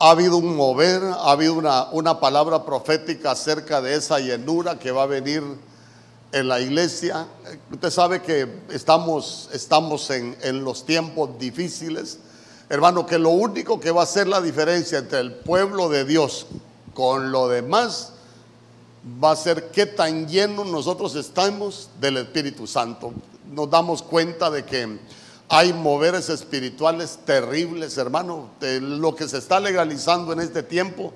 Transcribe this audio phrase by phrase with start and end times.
[0.00, 4.92] ha habido un mover, ha habido una, una palabra profética acerca de esa llenura que
[4.92, 5.42] va a venir
[6.32, 7.26] en la iglesia.
[7.72, 12.18] Usted sabe que estamos, estamos en, en los tiempos difíciles.
[12.68, 16.46] Hermano, que lo único que va a hacer la diferencia entre el pueblo de Dios
[16.94, 18.12] con lo demás
[19.22, 23.12] va a ser qué tan llenos nosotros estamos del Espíritu Santo.
[23.50, 24.98] Nos damos cuenta de que
[25.48, 28.50] hay moveres espirituales terribles, hermano.
[28.60, 31.12] Lo que se está legalizando en este tiempo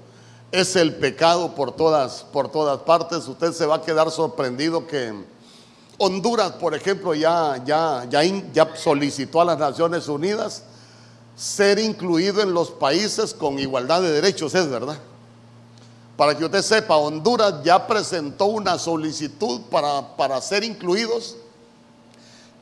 [0.51, 3.29] es el pecado por todas, por todas partes.
[3.29, 5.13] Usted se va a quedar sorprendido que
[5.99, 10.65] Honduras, por ejemplo, ya, ya, ya, ya solicitó a las Naciones Unidas
[11.37, 14.99] ser incluido en los países con igualdad de derechos, es verdad.
[16.17, 21.37] Para que usted sepa, Honduras ya presentó una solicitud para, para ser incluidos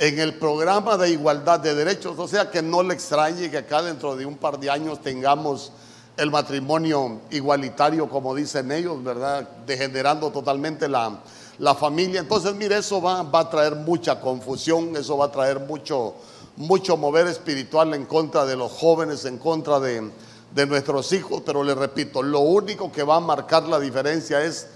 [0.00, 2.18] en el programa de igualdad de derechos.
[2.18, 5.72] O sea que no le extrañe que acá dentro de un par de años tengamos
[6.16, 9.46] el matrimonio igualitario, como dicen ellos, ¿verdad?
[9.66, 11.20] Degenerando totalmente la,
[11.58, 12.20] la familia.
[12.20, 16.14] Entonces, mire, eso va, va, a traer mucha confusión, eso va a traer mucho,
[16.56, 20.10] mucho mover espiritual en contra de los jóvenes, en contra de,
[20.54, 21.42] de nuestros hijos.
[21.44, 24.66] Pero le repito, lo único que va a marcar la diferencia es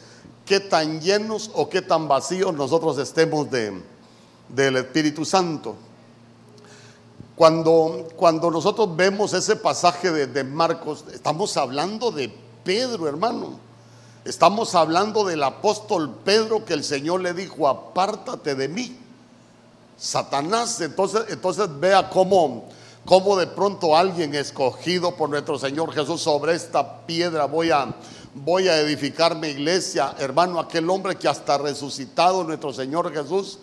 [0.45, 3.83] qué tan llenos o qué tan vacíos nosotros estemos de,
[4.55, 5.77] del Espíritu Santo.
[7.35, 13.59] Cuando, cuando nosotros vemos ese pasaje de, de, Marcos, estamos hablando de Pedro, hermano.
[14.25, 18.97] Estamos hablando del apóstol Pedro que el Señor le dijo, apártate de mí.
[19.99, 22.69] Satanás, entonces, entonces vea cómo,
[23.05, 27.95] cómo de pronto alguien escogido por nuestro Señor Jesús sobre esta piedra voy a,
[28.35, 30.15] voy a edificar mi iglesia.
[30.19, 33.59] Hermano, aquel hombre que hasta resucitado nuestro Señor Jesús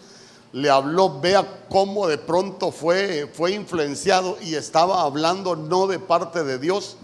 [0.53, 6.43] le habló, vea cómo de pronto fue, fue influenciado y estaba hablando no de parte
[6.43, 6.97] de Dios,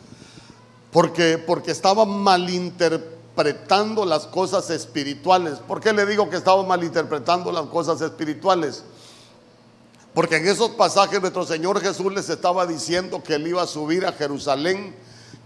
[0.92, 5.60] porque, porque estaba malinterpretando las cosas espirituales.
[5.60, 8.84] ¿Por qué le digo que estaba malinterpretando las cosas espirituales?
[10.14, 14.06] Porque en esos pasajes nuestro Señor Jesús les estaba diciendo que él iba a subir
[14.06, 14.96] a Jerusalén,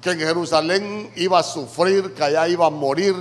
[0.01, 3.13] que en Jerusalén iba a sufrir, que allá iba a morir,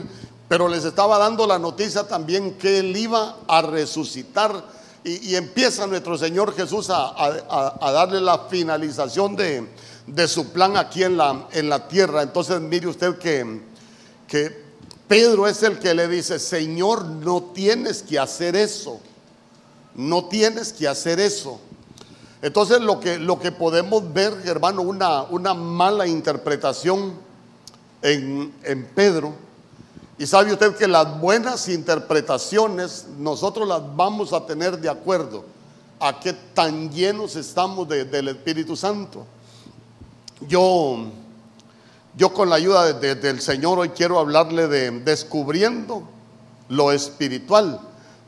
[0.50, 4.64] pero les estaba dando la noticia también que él iba a resucitar.
[5.04, 9.68] Y, empieza nuestro Señor Jesús a, a, a darle la finalización de,
[10.08, 12.22] de, su plan aquí en la, en la tierra.
[12.22, 13.60] Entonces mire usted que,
[14.26, 14.64] que
[15.06, 18.98] Pedro es el que le dice, Señor, no tienes que hacer eso.
[19.94, 21.60] No tienes que hacer eso.
[22.42, 27.14] Entonces lo que, lo que podemos ver, hermano, una, una mala interpretación
[28.02, 29.48] en, en Pedro
[30.20, 35.46] y sabe usted que las buenas interpretaciones nosotros las vamos a tener de acuerdo
[35.98, 39.24] a qué tan llenos estamos de, del Espíritu Santo.
[40.46, 41.06] Yo,
[42.18, 46.02] yo con la ayuda de, de, del Señor hoy quiero hablarle de descubriendo
[46.68, 47.80] lo espiritual,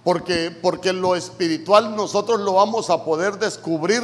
[0.02, 4.02] porque, porque lo espiritual nosotros lo vamos a poder descubrir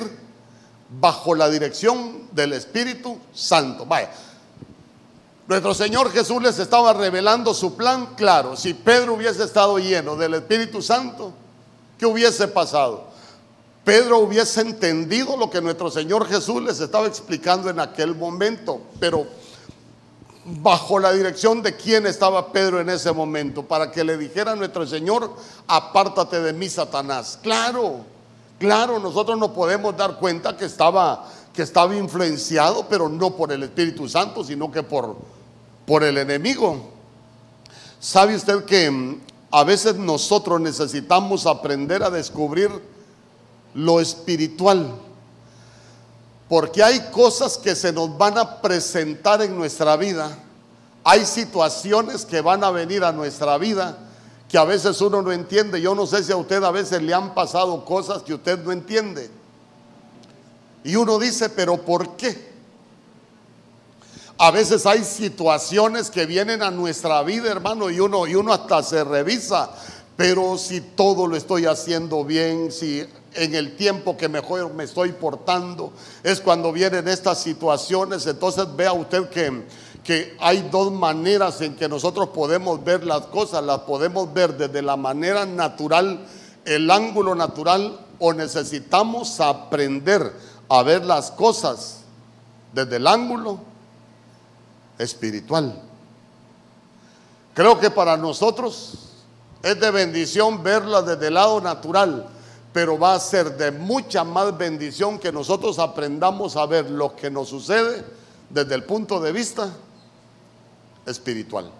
[1.01, 3.87] bajo la dirección del Espíritu Santo.
[3.87, 4.11] Vaya,
[5.49, 8.55] nuestro Señor Jesús les estaba revelando su plan claro.
[8.55, 11.33] Si Pedro hubiese estado lleno del Espíritu Santo,
[11.99, 13.09] ¿qué hubiese pasado?
[13.83, 19.27] Pedro hubiese entendido lo que nuestro Señor Jesús les estaba explicando en aquel momento, pero
[20.45, 24.57] bajo la dirección de quién estaba Pedro en ese momento, para que le dijera a
[24.57, 25.35] nuestro Señor,
[25.67, 27.39] apártate de mí, Satanás.
[27.43, 28.01] Claro,
[28.59, 33.63] claro, nosotros no podemos dar cuenta que estaba, que estaba influenciado, pero no por el
[33.63, 35.17] Espíritu Santo, sino que por,
[35.89, 36.91] por el enemigo.
[37.99, 42.71] ¿Sabe usted que mm, a veces nosotros necesitamos aprender a descubrir
[43.73, 44.95] lo espiritual?
[46.47, 50.39] Porque hay cosas que se nos van a presentar en nuestra vida.
[51.05, 53.97] Hay situaciones que van a venir a nuestra vida
[54.47, 55.81] que a veces uno no entiende.
[55.81, 58.73] Yo no sé si a usted a veces le han pasado cosas que usted no
[58.73, 59.31] entiende.
[60.85, 62.58] Y uno dice, pero ¿por qué?
[64.41, 68.85] A veces hay situaciones que vienen a nuestra vida, hermano, y uno, y uno hasta
[68.85, 69.71] se revisa.
[70.17, 73.05] Pero si todo lo estoy haciendo bien, si
[73.35, 75.93] en el tiempo que mejor me estoy portando,
[76.23, 78.29] es cuando vienen estas situaciones.
[78.29, 79.65] Entonces vea usted que,
[80.05, 83.65] que hay dos maneras en que nosotros podemos ver las cosas.
[83.65, 86.25] Las podemos ver desde la manera natural,
[86.65, 90.33] el ángulo natural, o necesitamos aprender
[90.69, 92.03] a ver las cosas
[92.73, 93.67] desde el ángulo
[94.99, 95.83] espiritual.
[97.55, 99.09] Creo que para nosotros
[99.63, 102.29] es de bendición verla desde el lado natural,
[102.73, 107.31] pero va a ser de mucha más bendición que nosotros aprendamos a ver lo que
[107.31, 108.05] nos sucede
[108.51, 109.73] desde el punto de vista
[111.07, 111.71] espiritual.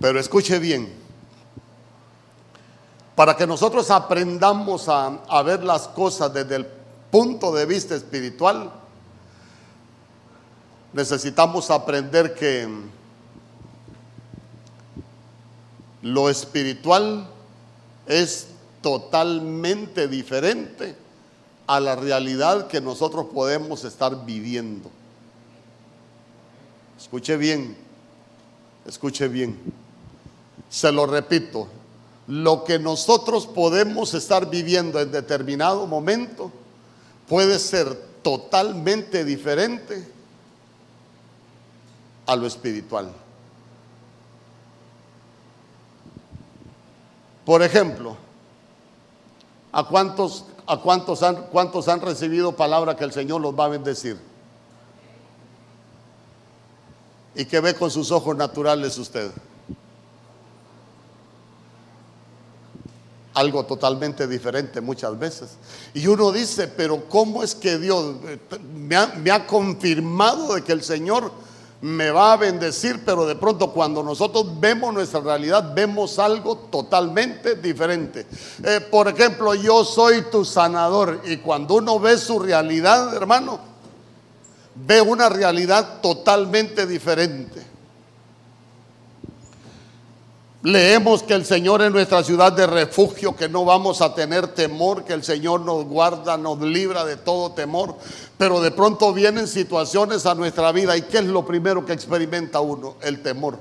[0.00, 0.92] Pero escuche bien,
[3.14, 6.77] para que nosotros aprendamos a, a, ver las cosas desde el
[7.10, 8.72] punto de vista espiritual,
[10.92, 12.68] necesitamos aprender que
[16.02, 17.28] lo espiritual
[18.06, 18.48] es
[18.80, 20.96] totalmente diferente
[21.66, 24.90] a la realidad que nosotros podemos estar viviendo.
[26.98, 27.76] Escuche bien,
[28.86, 29.58] escuche bien.
[30.70, 31.68] Se lo repito,
[32.26, 36.50] lo que nosotros podemos estar viviendo en determinado momento
[37.28, 40.06] puede ser totalmente diferente
[42.26, 43.12] a lo espiritual.
[47.44, 48.16] Por ejemplo,
[49.72, 53.68] ¿a cuántos, a cuántos, han, cuántos han recibido palabra que el Señor los va a
[53.68, 54.18] bendecir?
[57.34, 59.30] ¿Y que ve con sus ojos naturales usted?
[63.38, 65.50] Algo totalmente diferente muchas veces.
[65.94, 68.16] Y uno dice, pero ¿cómo es que Dios
[68.74, 71.30] me ha, me ha, confirmado de que el Señor
[71.80, 73.02] me va a bendecir?
[73.04, 78.26] Pero de pronto cuando nosotros vemos nuestra realidad, vemos algo totalmente diferente.
[78.64, 83.60] Eh, por ejemplo, yo soy tu sanador y cuando uno ve su realidad, hermano,
[84.74, 87.77] ve una realidad totalmente diferente.
[90.68, 95.02] Leemos que el Señor es nuestra ciudad de refugio, que no vamos a tener temor,
[95.02, 97.96] que el Señor nos guarda, nos libra de todo temor.
[98.36, 102.60] Pero de pronto vienen situaciones a nuestra vida y ¿qué es lo primero que experimenta
[102.60, 102.96] uno?
[103.00, 103.58] El temor.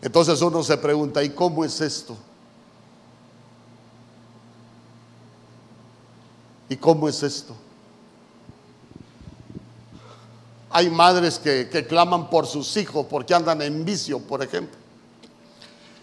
[0.00, 2.16] Entonces uno se pregunta, ¿y cómo es esto?
[6.70, 7.54] ¿Y cómo es esto?
[10.78, 14.78] Hay madres que, claman por sus hijos porque andan en vicio, por ejemplo.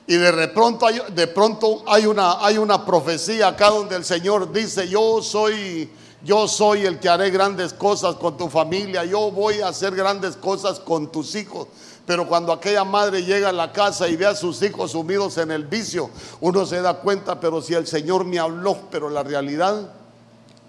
[0.05, 4.51] Y de pronto hay, de pronto hay una, hay una profecía acá donde el Señor
[4.51, 5.89] dice, yo soy,
[6.25, 10.35] yo soy el que haré grandes cosas con tu familia, yo voy a hacer grandes
[10.35, 11.69] cosas con tus hijos.
[12.05, 15.51] Pero cuando aquella madre llega a la casa y ve a sus hijos sumidos en
[15.51, 16.09] el vicio,
[16.41, 19.89] uno se da cuenta, pero si el Señor me habló, pero la realidad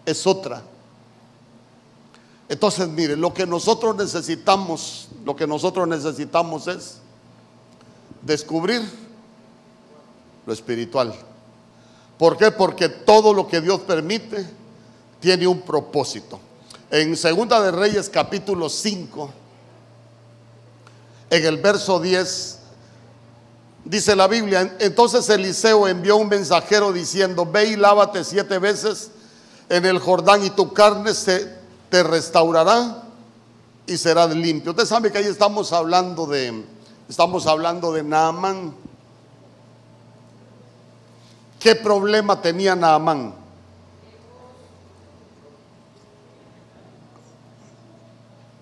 [0.05, 0.63] es otra.
[2.49, 6.99] Entonces, mire, lo que nosotros necesitamos, lo que nosotros necesitamos es
[8.23, 8.83] descubrir
[10.47, 11.15] lo espiritual.
[12.19, 12.51] ¿Por qué?
[12.51, 14.47] Porque todo lo que Dios permite
[15.21, 16.39] tiene un propósito.
[16.91, 19.31] En Segunda de Reyes capítulo 5,
[21.31, 22.59] en el verso 10,
[23.85, 29.11] dice la Biblia, entonces Eliseo envió un mensajero diciendo, ve y lávate siete veces
[29.69, 33.03] en el Jordán y tu carne se te restaurará
[33.87, 34.73] y serás limpio.
[34.73, 36.65] Usted sabe que ahí estamos hablando de,
[37.09, 38.75] estamos hablando de Naamán.
[41.61, 43.35] ¿Qué problema tenía Naamán?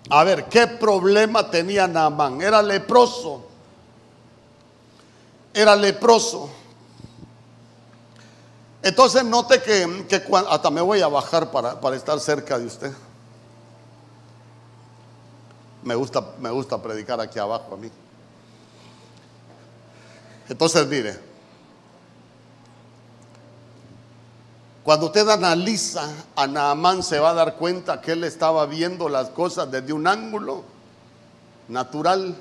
[0.09, 2.41] A ver, ¿qué problema tenía Naamán?
[2.41, 3.43] Era leproso.
[5.53, 6.49] Era leproso.
[8.83, 12.93] Entonces note que, que hasta me voy a bajar para, para estar cerca de usted.
[15.85, 17.89] Me gusta, me gusta predicar aquí abajo a mí.
[20.49, 21.17] Entonces, mire,
[24.83, 29.29] cuando usted analiza a Naamán se va a dar cuenta que él estaba viendo las
[29.29, 30.63] cosas desde un ángulo
[31.67, 32.35] natural.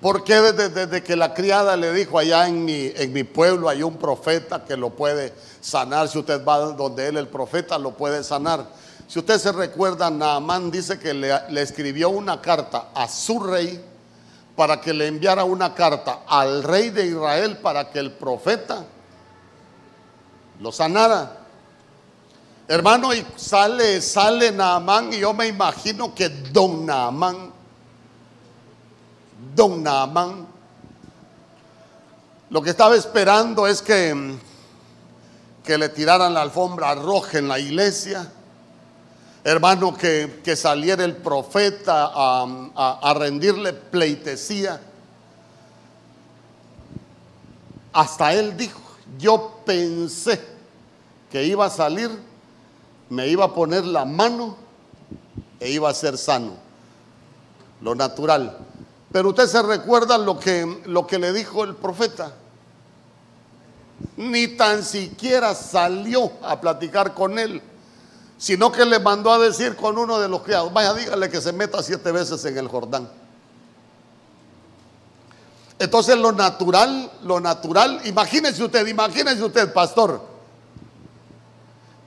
[0.00, 3.82] Porque desde, desde, que la criada le dijo allá en mi, en mi pueblo hay
[3.82, 8.22] un profeta que lo puede sanar, si usted va donde él, el profeta, lo puede
[8.22, 8.66] sanar.
[9.08, 13.80] Si usted se recuerda, Naamán dice que le, escribió una carta a su rey
[14.56, 18.84] para que le enviara una carta al rey de Israel para que el profeta
[20.60, 21.38] lo sanara.
[22.66, 27.52] Hermano, y sale, sale Naamán y yo me imagino que don Naamán,
[29.54, 30.48] don Naamán,
[32.50, 34.36] lo que estaba esperando es que,
[35.62, 38.32] que le tiraran la alfombra roja en la iglesia
[39.46, 44.80] hermano, que, saliera el profeta a, rendirle pleitesía.
[47.92, 48.80] Hasta él dijo,
[49.18, 50.40] yo pensé
[51.30, 52.10] que iba a salir,
[53.08, 54.56] me iba a poner la mano
[55.60, 56.54] e iba a ser sano.
[57.80, 58.58] Lo natural.
[59.12, 62.32] Pero usted se recuerda lo que, lo que le dijo el profeta.
[64.16, 67.62] Ni tan siquiera salió a platicar con él,
[68.38, 71.52] sino que le mandó a decir con uno de los criados, vaya, dígale que se
[71.52, 73.08] meta siete veces en el Jordán.
[75.78, 80.22] Entonces lo natural, lo natural, imagínese usted, imagínese usted, pastor,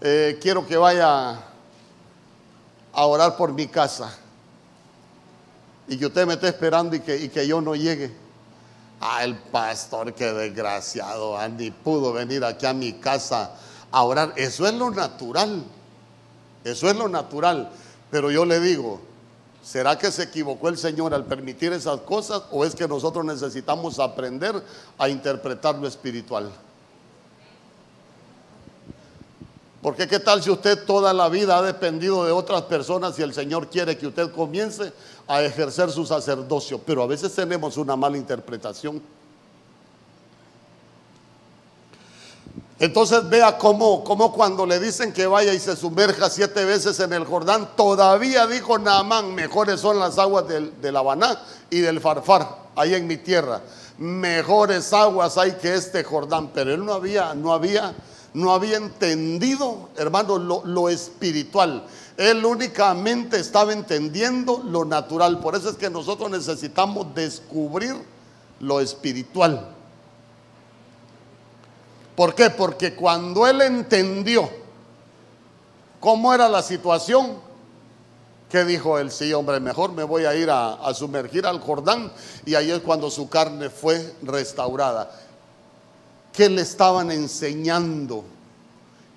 [0.01, 1.31] eh, quiero que vaya
[2.93, 4.17] a orar por mi casa
[5.87, 8.15] y que usted me esté esperando y que, y que yo no llegue.
[9.01, 13.55] Ah, el pastor, qué desgraciado, Andy, pudo venir aquí a mi casa
[13.91, 14.33] a orar.
[14.35, 15.63] Eso es lo natural.
[16.71, 17.69] Eso es lo natural.
[18.11, 18.99] Pero yo le digo,
[19.63, 23.99] ¿será que se equivocó el Señor al permitir esas cosas o es que nosotros necesitamos
[23.99, 24.61] aprender
[24.97, 26.51] a interpretar lo espiritual?
[29.81, 33.33] Porque qué tal si usted toda la vida ha dependido de otras personas y el
[33.33, 34.91] Señor quiere que usted comience
[35.25, 39.01] a ejercer su sacerdocio, pero a veces tenemos una mala interpretación.
[42.79, 47.11] Entonces vea cómo, cómo, cuando le dicen que vaya y se sumerja siete veces en
[47.13, 52.47] el Jordán, todavía dijo Naamán, mejores son las aguas del, del Habaná y del Farfar,
[52.75, 53.61] ahí en mi tierra.
[53.97, 57.93] Mejores aguas hay que este Jordán, pero él no había, no había
[58.33, 61.83] no había entendido, hermano, lo, espiritual.
[62.17, 65.39] Él únicamente estaba entendiendo lo natural.
[65.39, 67.95] Por eso es que nosotros necesitamos descubrir
[68.59, 69.75] lo espiritual.
[72.19, 72.49] ¿Por qué?
[72.49, 74.49] Porque cuando él entendió
[76.01, 77.37] cómo era la situación,
[78.49, 79.09] ¿qué dijo él?
[79.09, 82.11] Sí, hombre, mejor me voy a ir a, sumergir al Jordán.
[82.45, 85.09] Y ahí es cuando su carne fue restaurada.
[86.33, 88.25] ¿Qué le estaban enseñando?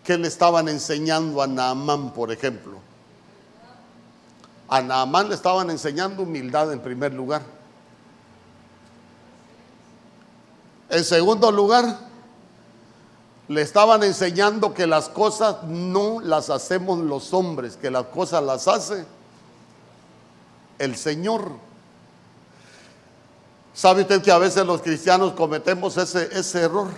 [0.04, 2.78] ¿Qué le estaban enseñando a Naamán, por ejemplo?
[4.68, 7.42] A Naamán le estaban enseñando humildad en primer lugar.
[10.88, 12.11] En segundo lugar,
[13.52, 18.66] le estaban enseñando que las cosas no las hacemos los hombres, que las cosas las
[18.66, 19.04] hace
[20.78, 21.50] el Señor.
[23.74, 26.88] ¿Sabe usted que a veces los cristianos cometemos ese, ese error?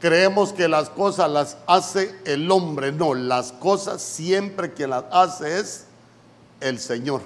[0.00, 2.92] Creemos que las cosas las hace el hombre.
[2.92, 5.86] No, las cosas siempre quien las hace es
[6.60, 7.22] el Señor.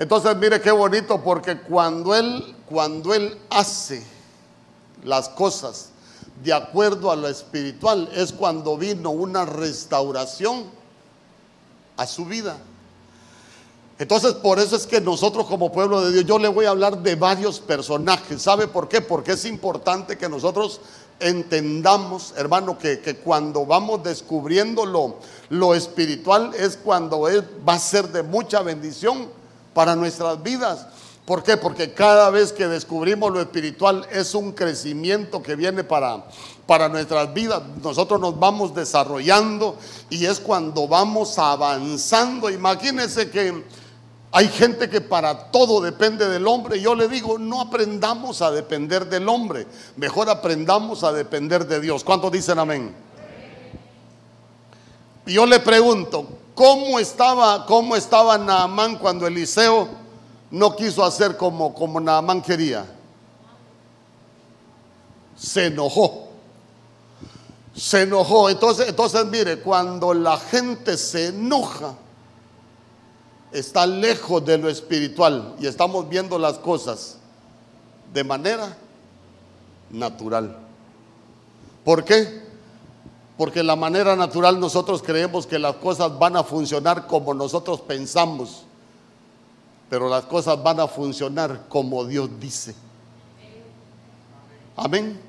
[0.00, 4.17] Entonces mire qué bonito porque cuando él cuando él hace
[5.04, 5.90] las cosas
[6.42, 10.64] de acuerdo a lo espiritual es cuando vino una restauración
[11.96, 12.56] a su vida.
[13.98, 16.98] Entonces, por eso es que nosotros como pueblo de Dios, yo le voy a hablar
[17.02, 18.40] de varios personajes.
[18.40, 19.00] ¿Sabe por qué?
[19.00, 20.80] Porque es importante que nosotros
[21.18, 25.16] entendamos, hermano, que, cuando vamos descubriendo lo,
[25.48, 29.28] lo, espiritual es cuando va a ser de mucha bendición
[29.74, 30.86] para nuestras vidas.
[31.28, 31.58] ¿Por qué?
[31.58, 36.24] Porque cada vez que descubrimos lo espiritual es un crecimiento que viene para,
[36.64, 37.60] para nuestras vidas.
[37.82, 39.76] Nosotros nos vamos desarrollando
[40.08, 42.48] y es cuando vamos avanzando.
[42.48, 43.62] Imagínense que
[44.32, 46.80] hay gente que para todo depende del hombre.
[46.80, 49.66] Yo le digo, no aprendamos a depender del hombre,
[49.96, 52.04] mejor aprendamos a depender de Dios.
[52.04, 52.94] ¿Cuántos dicen amén?
[55.26, 60.07] Yo le pregunto, ¿cómo estaba, cómo estaba Naamán cuando Eliseo
[60.50, 62.86] no quiso hacer como, como Naamán quería?
[65.36, 66.28] Se enojó.
[67.74, 68.48] Se enojó.
[68.48, 71.94] Entonces, entonces mire, cuando la gente se enoja,
[73.52, 77.18] está lejos de lo espiritual y estamos viendo las cosas
[78.12, 78.76] de manera
[79.90, 80.56] natural.
[81.84, 82.42] ¿Por qué?
[83.36, 88.64] Porque la manera natural nosotros creemos que las cosas van a funcionar como nosotros pensamos,
[89.88, 92.74] pero las cosas van a funcionar como Dios dice.
[94.76, 95.20] Amén.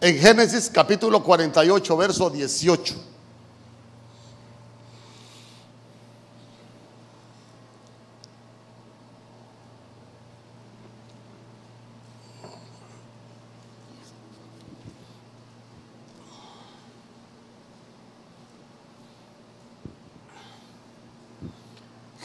[0.00, 3.09] En Génesis capítulo 48, verso 18.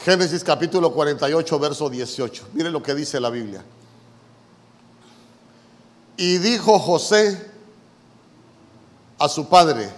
[0.06, 2.50] Génesis capítulo 48, verso 18.
[2.52, 3.64] Mire lo que dice la Biblia.
[6.16, 7.44] Y dijo José
[9.18, 9.90] a su padre,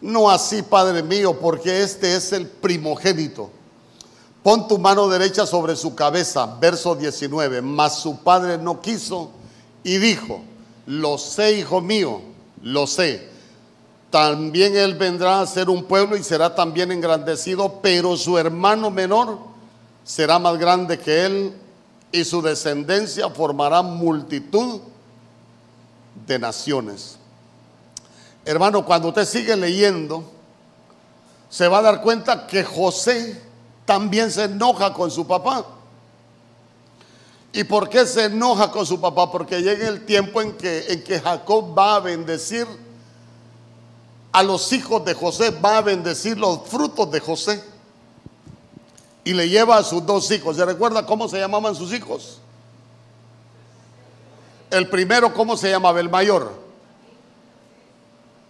[0.00, 3.52] no así, padre mío, porque este es el primogénito.
[4.42, 7.62] Pon tu mano derecha sobre su cabeza, verso 19.
[7.62, 9.30] Mas su padre no quiso
[9.84, 10.40] y dijo,
[10.86, 12.20] lo sé, hijo mío,
[12.62, 13.28] lo sé
[14.10, 19.38] también él vendrá a ser un pueblo y será también engrandecido, pero su hermano menor
[20.02, 21.52] será más grande que él
[22.10, 24.80] y su descendencia formará multitud
[26.26, 27.18] de naciones.
[28.46, 30.24] Hermano, cuando usted sigue leyendo,
[31.50, 33.42] se va a dar cuenta que José
[33.84, 35.66] también se enoja con su papá.
[37.52, 39.30] ¿Y por qué se enoja con su papá?
[39.30, 42.66] Porque llega el tiempo en que, en que Jacob va a bendecir
[44.32, 47.62] a los hijos de José, va a bendecir los frutos de José.
[49.24, 50.56] Y le lleva a sus dos hijos.
[50.56, 52.40] ¿Se recuerda cómo se llamaban sus hijos?
[54.70, 56.00] El primero, ¿cómo se llamaba?
[56.00, 56.52] El mayor.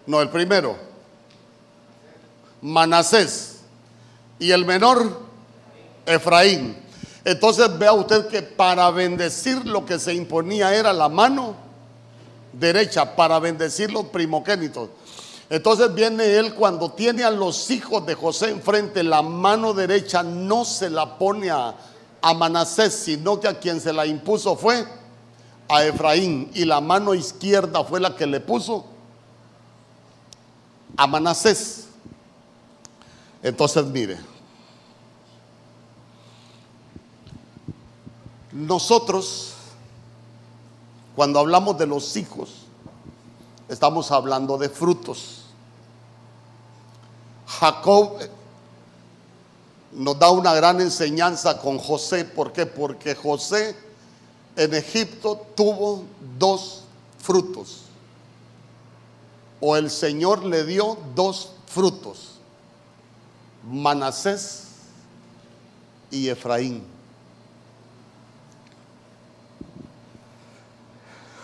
[0.06, 0.76] No, el primero.
[2.60, 3.60] Manasés.
[4.38, 5.20] Y el menor,
[6.06, 6.76] Efraín.
[7.24, 11.56] Entonces vea usted que para bendecir lo que se imponía era la mano
[12.52, 14.88] derecha, para bendecir los primogénitos.
[15.50, 20.64] Entonces viene él cuando tiene a los hijos de José enfrente, la mano derecha no
[20.64, 21.74] se la pone a,
[22.20, 24.86] a Manasés, sino que a quien se la impuso fue
[25.68, 28.84] a Efraín y la mano izquierda fue la que le puso
[30.96, 31.86] a Manasés.
[33.42, 34.18] Entonces mire,
[38.52, 39.54] nosotros
[41.18, 42.50] cuando hablamos de los hijos,
[43.68, 45.37] estamos hablando de frutos.
[47.48, 48.18] Jacob
[49.92, 52.24] nos da una gran enseñanza con José.
[52.24, 52.66] ¿Por qué?
[52.66, 53.74] Porque José
[54.54, 56.04] en Egipto tuvo
[56.38, 56.84] dos
[57.18, 57.84] frutos.
[59.60, 62.32] O el Señor le dio dos frutos.
[63.64, 64.64] Manasés
[66.10, 66.84] y Efraín.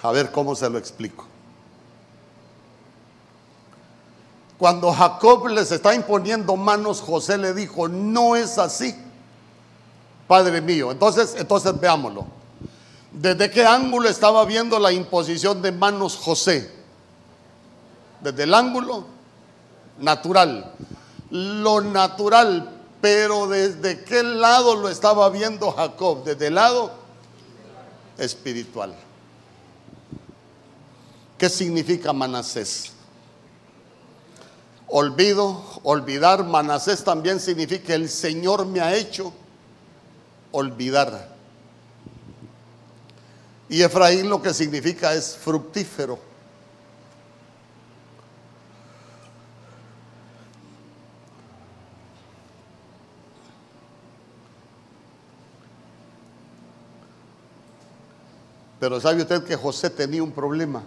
[0.03, 1.34] A ver cómo se lo explico.
[4.59, 8.95] Cuando Jacob les está imponiendo manos, José le dijo, no es así,
[10.29, 10.91] Padre mío.
[10.93, 12.27] Entonces, entonces veámoslo.
[13.13, 16.73] ¿Desde qué ángulo estaba viendo la imposición de manos José?
[18.21, 19.07] Desde el ángulo
[19.99, 20.73] natural.
[21.31, 26.25] Lo natural, pero desde qué lado lo estaba viendo Jacob?
[26.25, 26.93] Desde el lado
[28.19, 28.95] espiritual.
[31.37, 32.94] ¿Qué significa Manasés?
[34.87, 39.33] Olvido, olvidar, Manasés también significa el Señor me ha hecho
[40.53, 41.35] olvidar.
[43.69, 46.19] Y Efraín lo que significa es fructífero.
[58.79, 60.85] Pero sabe usted que José tenía un problema.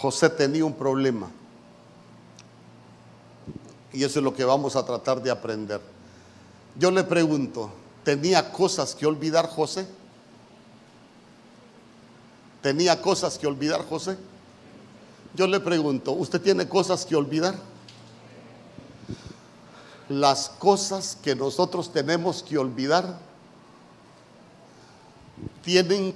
[0.00, 1.28] José tenía un problema.
[3.92, 5.80] Y eso es lo que vamos a tratar de aprender.
[6.78, 7.70] Yo le pregunto,
[8.02, 9.86] ¿tenía cosas que olvidar José?
[12.62, 14.16] ¿Tenía cosas que olvidar José?
[15.34, 17.56] Yo le pregunto, ¿usted tiene cosas que olvidar?
[20.08, 23.18] Las cosas que nosotros tenemos que olvidar
[25.62, 26.14] tienen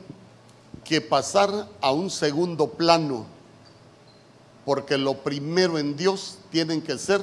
[0.84, 3.33] que pasar a un segundo plano
[4.64, 7.20] porque lo primero en Dios tienen que ser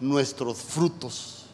[0.00, 1.46] nuestros frutos.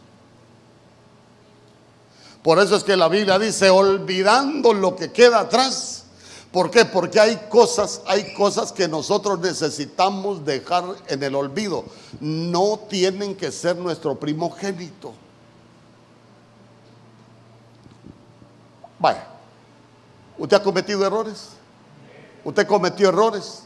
[2.42, 6.04] Por eso es que la Biblia dice, olvidando lo que queda atrás.
[6.52, 6.84] ¿Por qué?
[6.84, 11.84] Porque hay cosas, hay cosas que nosotros necesitamos dejar en el olvido.
[12.20, 15.14] No tienen que ser nuestro primogénito.
[18.98, 19.26] Vaya,
[20.38, 21.48] ¿usted ha cometido errores?
[22.44, 23.64] ¿Usted cometió errores?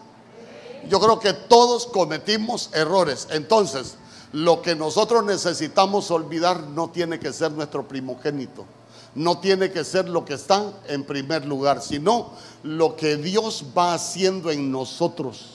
[0.89, 3.29] Yo creo que todos cometimos errores.
[3.31, 3.97] Entonces,
[4.33, 8.67] lo que nosotros necesitamos olvidar no tiene que ser nuestro primogénito.
[9.15, 12.31] No tiene que ser lo que está en primer lugar, sino
[12.63, 15.55] lo que Dios va haciendo en nosotros.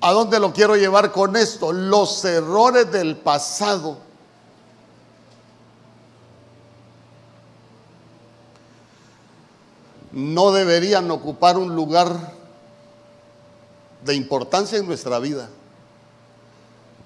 [0.00, 1.72] ¿A dónde lo quiero llevar con esto?
[1.72, 3.96] Los errores del pasado.
[10.12, 12.43] No deberían ocupar un lugar
[14.04, 15.48] de importancia en nuestra vida.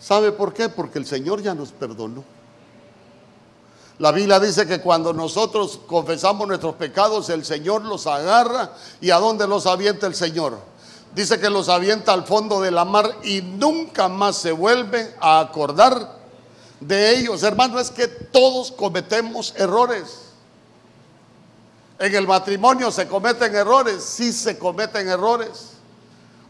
[0.01, 0.69] ¿Sabe por qué?
[0.69, 2.25] Porque el Señor ya nos perdonó.
[3.99, 9.19] La Biblia dice que cuando nosotros confesamos nuestros pecados, el Señor los agarra y a
[9.19, 10.59] dónde los avienta el Señor.
[11.15, 15.41] Dice que los avienta al fondo de la mar y nunca más se vuelve a
[15.41, 16.17] acordar
[16.79, 17.43] de ellos.
[17.43, 20.27] Hermano, es que todos cometemos errores.
[21.99, 25.78] En el matrimonio se cometen errores, sí se cometen errores.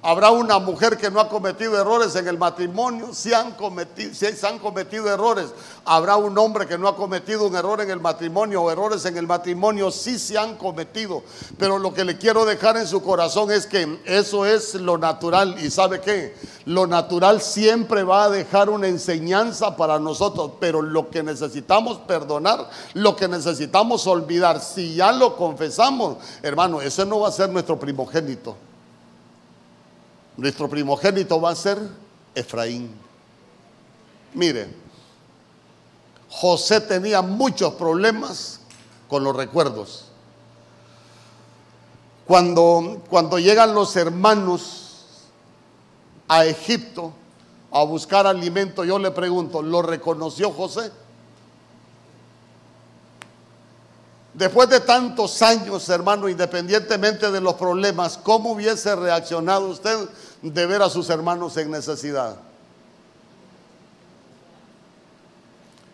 [0.00, 4.26] Habrá una mujer que no ha cometido errores en el matrimonio, si han cometido, si
[4.26, 5.46] se han cometido errores.
[5.84, 9.16] Habrá un hombre que no ha cometido un error en el matrimonio o errores en
[9.16, 11.24] el matrimonio, sí se han cometido.
[11.58, 15.56] Pero lo que le quiero dejar en su corazón es que eso es lo natural.
[15.60, 16.36] ¿Y sabe qué?
[16.64, 22.70] Lo natural siempre va a dejar una enseñanza para nosotros, pero lo que necesitamos perdonar,
[22.94, 27.80] lo que necesitamos olvidar, si ya lo confesamos, hermano, eso no va a ser nuestro
[27.80, 28.67] primogénito.
[30.38, 31.78] Nuestro primogénito va a ser
[32.32, 32.94] Efraín.
[34.34, 34.68] Mire,
[36.30, 38.60] José tenía muchos problemas
[39.08, 40.04] con los recuerdos.
[42.24, 45.24] Cuando, cuando llegan los hermanos
[46.28, 47.12] a Egipto
[47.72, 50.92] a buscar alimento, yo le pregunto, ¿lo reconoció José?
[54.38, 60.08] Después de tantos años, hermano, independientemente de los problemas, ¿cómo hubiese reaccionado usted
[60.42, 62.36] de ver a sus hermanos en necesidad?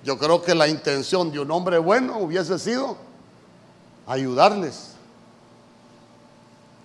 [0.04, 2.96] Yo creo que la intención de un hombre bueno hubiese sido
[4.06, 4.90] ayudarles.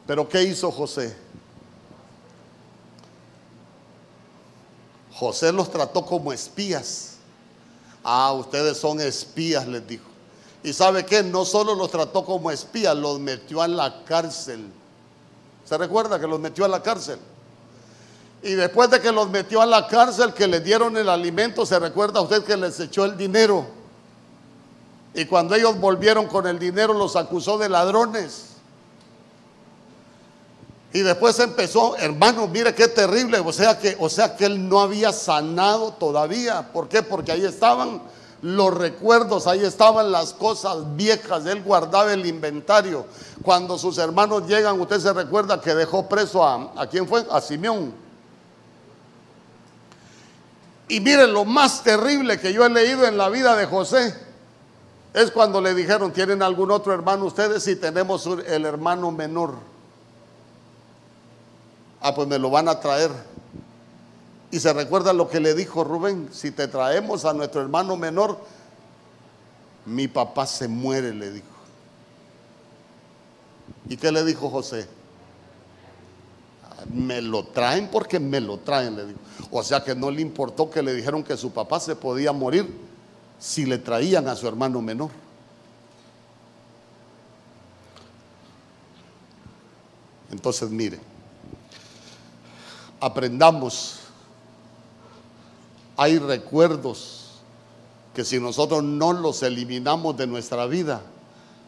[0.08, 1.16] Pero ¿qué hizo José?
[5.14, 7.18] José los trató como espías.
[8.04, 10.06] Ah, ustedes son espías, les dijo.
[10.64, 14.72] Y sabe que no solo los trató como espías, los metió a la cárcel.
[15.66, 17.20] ¿Se recuerda que los metió a la cárcel?
[18.42, 21.78] Y después de que los metió a la cárcel, que les dieron el alimento, se
[21.78, 23.66] recuerda usted que les echó el dinero.
[25.14, 28.46] Y cuando ellos volvieron con el dinero, los acusó de ladrones.
[30.94, 33.40] Y después empezó, hermano, mire qué terrible.
[33.40, 36.72] O sea que, o sea que él no había sanado todavía.
[36.72, 37.04] ¿Por qué?
[37.04, 38.02] Porque ahí estaban
[38.42, 43.06] los recuerdos, ahí estaban las cosas viejas, él guardaba el inventario.
[43.44, 47.26] Cuando sus hermanos llegan, usted se recuerda que dejó preso a, ¿a quién fue?
[47.30, 48.09] A Simeón.
[50.90, 54.14] Y miren, lo más terrible que yo he leído en la vida de José
[55.14, 57.64] es cuando le dijeron, ¿tienen algún otro hermano ustedes?
[57.64, 59.54] Si tenemos el hermano menor.
[62.02, 63.12] Ah, pues me lo van a traer.
[64.50, 68.40] Y se recuerda lo que le dijo Rubén, si te traemos a nuestro hermano menor,
[69.86, 71.46] mi papá se muere, le dijo.
[73.88, 74.88] ¿Y qué le dijo José?
[76.94, 79.20] Me lo traen porque me lo traen, le dijo.
[79.52, 82.68] O sea que no le importó que le dijeron que su papá se podía morir
[83.40, 85.10] si le traían a su hermano menor.
[90.32, 91.00] Entonces, mire,
[93.00, 94.00] aprendamos
[96.00, 97.26] hay recuerdos
[98.16, 101.02] que si nosotros no los eliminamos de nuestra vida,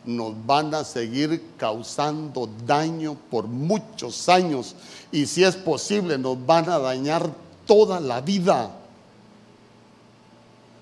[0.05, 4.75] nos van a seguir causando daño por muchos años
[5.11, 7.29] y si es posible nos van a dañar
[7.65, 8.71] toda la vida.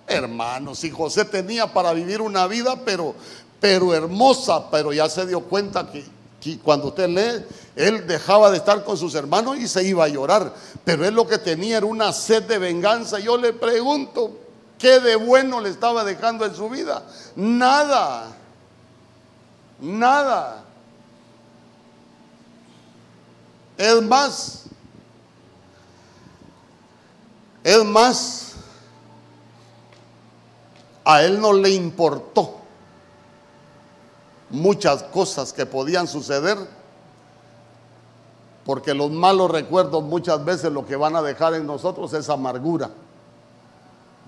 [0.08, 3.13] Hermanos, si José tenía para vivir una vida, pero,
[3.60, 6.03] pero hermosa, pero ya se dio cuenta que
[6.63, 10.53] cuando usted lee, él dejaba de estar con sus hermanos y se iba a llorar.
[10.84, 13.19] Pero él lo que tenía era una sed de venganza.
[13.19, 14.32] Yo le pregunto,
[14.79, 17.03] ¿qué de bueno le estaba dejando en su vida?
[17.36, 18.38] Nada.
[19.79, 20.63] Nada.
[23.77, 24.65] Es más,
[27.63, 28.53] es más,
[31.05, 32.57] a él no le importó
[34.49, 36.57] muchas cosas que podían suceder,
[38.65, 42.89] porque los malos recuerdos muchas veces lo que van a dejar en nosotros es amargura.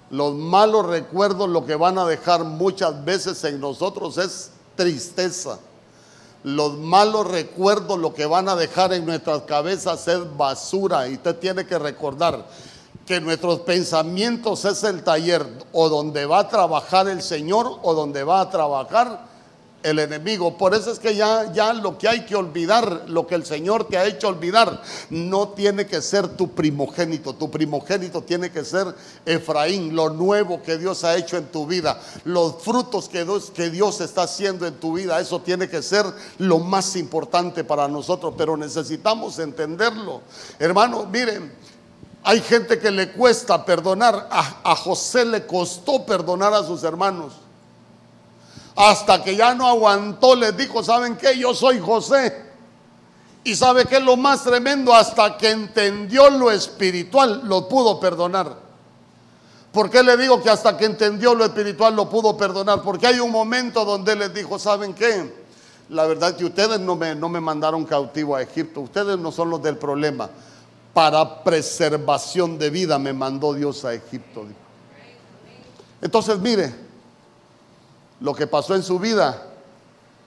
[0.10, 5.60] Los malos recuerdos lo que van a dejar muchas veces en nosotros es tristeza.
[6.44, 11.08] Los malos recuerdos lo que van a dejar en nuestras cabezas es basura.
[11.08, 12.46] Y usted tiene que recordar
[13.06, 18.24] que nuestros pensamientos es el taller o donde va a trabajar el Señor o donde
[18.24, 19.31] va a trabajar
[19.84, 20.58] el enemigo.
[20.58, 23.88] Por eso es que ya, ya lo que hay que olvidar, lo que el Señor
[23.88, 27.34] te ha hecho olvidar, no tiene que ser tu primogénito.
[27.34, 28.94] Tu primogénito tiene que ser
[29.26, 33.70] Efraín, lo nuevo que Dios ha hecho en tu vida, los frutos que Dios, que
[33.70, 35.20] Dios está haciendo en tu vida.
[35.20, 36.06] Eso tiene que ser
[36.38, 40.22] lo más importante para nosotros, pero necesitamos entenderlo.
[40.60, 41.72] Hermano, miren.
[42.24, 44.28] Hay gente que le cuesta perdonar.
[44.30, 47.34] a José le costó perdonar a sus hermanos.
[48.82, 51.38] Hasta que ya no aguantó, les dijo, ¿saben qué?
[51.38, 52.50] Yo soy José.
[53.44, 58.56] Y sabe que es lo más tremendo, hasta que entendió lo espiritual, lo pudo perdonar.
[59.72, 62.82] ¿Por qué le digo que hasta que entendió lo espiritual lo pudo perdonar?
[62.82, 65.42] Porque hay un momento donde les dijo, ¿saben qué?
[65.92, 69.50] la verdad que ustedes no me, no me mandaron cautivo a Egipto, ustedes no son
[69.50, 70.30] los del problema.
[70.94, 74.46] Para preservación de vida me mandó Dios a Egipto.
[76.02, 76.74] Entonces, mire,
[78.22, 79.48] lo que pasó en su vida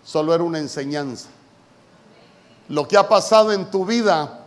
[0.05, 1.29] solo era una enseñanza.
[2.69, 4.47] Lo que ha pasado en tu vida,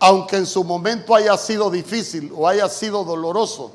[0.00, 3.72] aunque en su momento haya sido difícil o haya sido doloroso,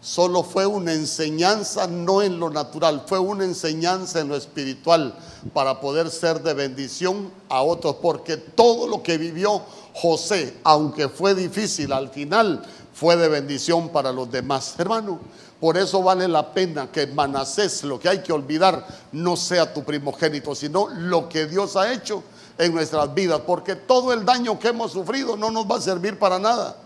[0.00, 5.14] solo fue una enseñanza, no en lo natural, fue una enseñanza en lo espiritual
[5.52, 9.62] para poder ser de bendición a otros, porque todo lo que vivió
[9.94, 14.74] José, aunque fue difícil, al final fue de bendición para los demás.
[14.78, 15.18] Hermano,
[15.60, 19.82] por eso vale la pena que Manasés, lo que hay que olvidar, no sea tu
[19.84, 22.22] primogénito, sino lo que Dios ha hecho
[22.58, 26.18] en nuestras vidas, porque todo el daño que hemos sufrido no nos va a servir
[26.18, 26.76] para nada.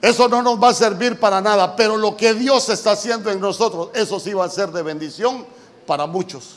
[0.00, 3.40] Eso no nos va a servir para nada, pero lo que Dios está haciendo en
[3.40, 5.46] nosotros, eso sí va a ser de bendición
[5.86, 6.56] para muchos.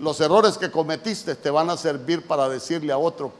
[0.00, 3.32] Los errores que cometiste te van a servir para decirle a otro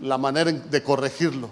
[0.00, 1.48] la manera de corregirlo.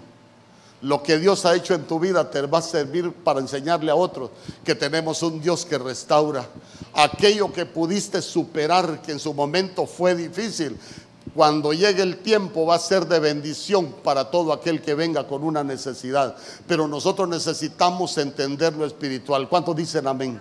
[0.83, 3.95] Lo que Dios ha hecho en tu vida te va a servir para enseñarle a
[3.95, 4.31] otros
[4.65, 6.45] que tenemos un Dios que restaura.
[6.93, 10.77] Aquello que pudiste superar, que en su momento fue difícil,
[11.33, 15.45] cuando llegue el tiempo va a ser de bendición para todo aquel que venga con
[15.45, 16.35] una necesidad.
[16.67, 19.47] Pero nosotros necesitamos entender lo espiritual.
[19.47, 20.37] ¿Cuántos dicen amén?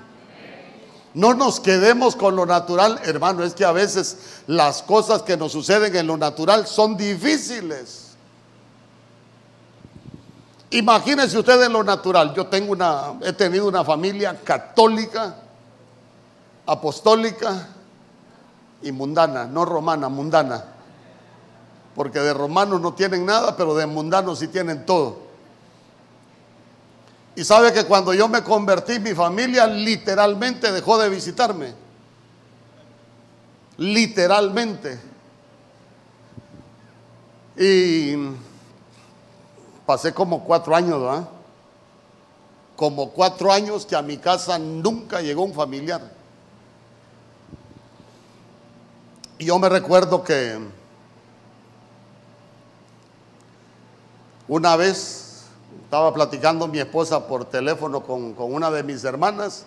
[1.14, 3.44] No nos quedemos con lo natural, hermano.
[3.44, 4.16] Es que a veces
[4.48, 8.01] las cosas que nos suceden en lo natural son difíciles.
[10.72, 12.34] Imagínense usted en lo natural.
[12.34, 15.36] Yo tengo una, he tenido una familia católica,
[16.66, 17.68] apostólica
[18.82, 20.72] y mundana, no romana, mundana
[21.94, 25.20] porque de romanos no tienen nada, pero de mundanos sí tienen todo.
[27.34, 31.74] Y sabe que cuando yo me convertí, mi familia literalmente dejó de visitarme.
[33.78, 35.00] Literalmente.
[37.56, 38.14] Y
[39.92, 41.28] pasé como cuatro años, ¿verdad?
[42.76, 46.00] Como cuatro años que a mi casa nunca llegó un familiar.
[49.36, 50.58] Y yo me recuerdo que
[54.48, 55.44] Una vez
[55.84, 59.66] estaba platicando mi esposa por teléfono con, una de mis hermanas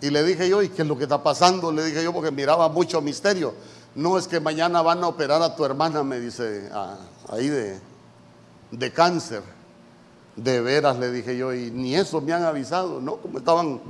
[0.00, 1.72] y le dije yo, ¿y qué es lo que está pasando?
[1.72, 3.54] Le dije yo porque miraba mucho misterio.
[3.94, 6.70] No es que mañana van a operar a tu hermana, me dice,
[7.28, 7.80] ahí de,
[8.70, 9.42] de cáncer.
[10.36, 13.16] De veras, le dije yo, y ni eso me han avisado, ¿no?
[13.16, 13.80] Como estaban,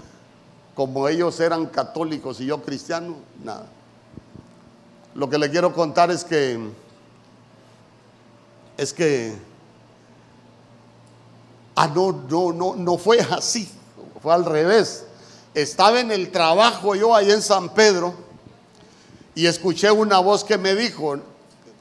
[0.75, 3.67] como ellos eran católicos y yo cristiano, nada.
[5.15, 6.59] Lo que le quiero contar es que,
[8.77, 9.37] es que
[11.79, 13.69] Ah, no, no, no, no fue así,
[14.23, 15.05] fue al revés.
[15.53, 18.15] Estaba en el trabajo yo ahí en San Pedro
[19.35, 21.19] y escuché una voz que me dijo,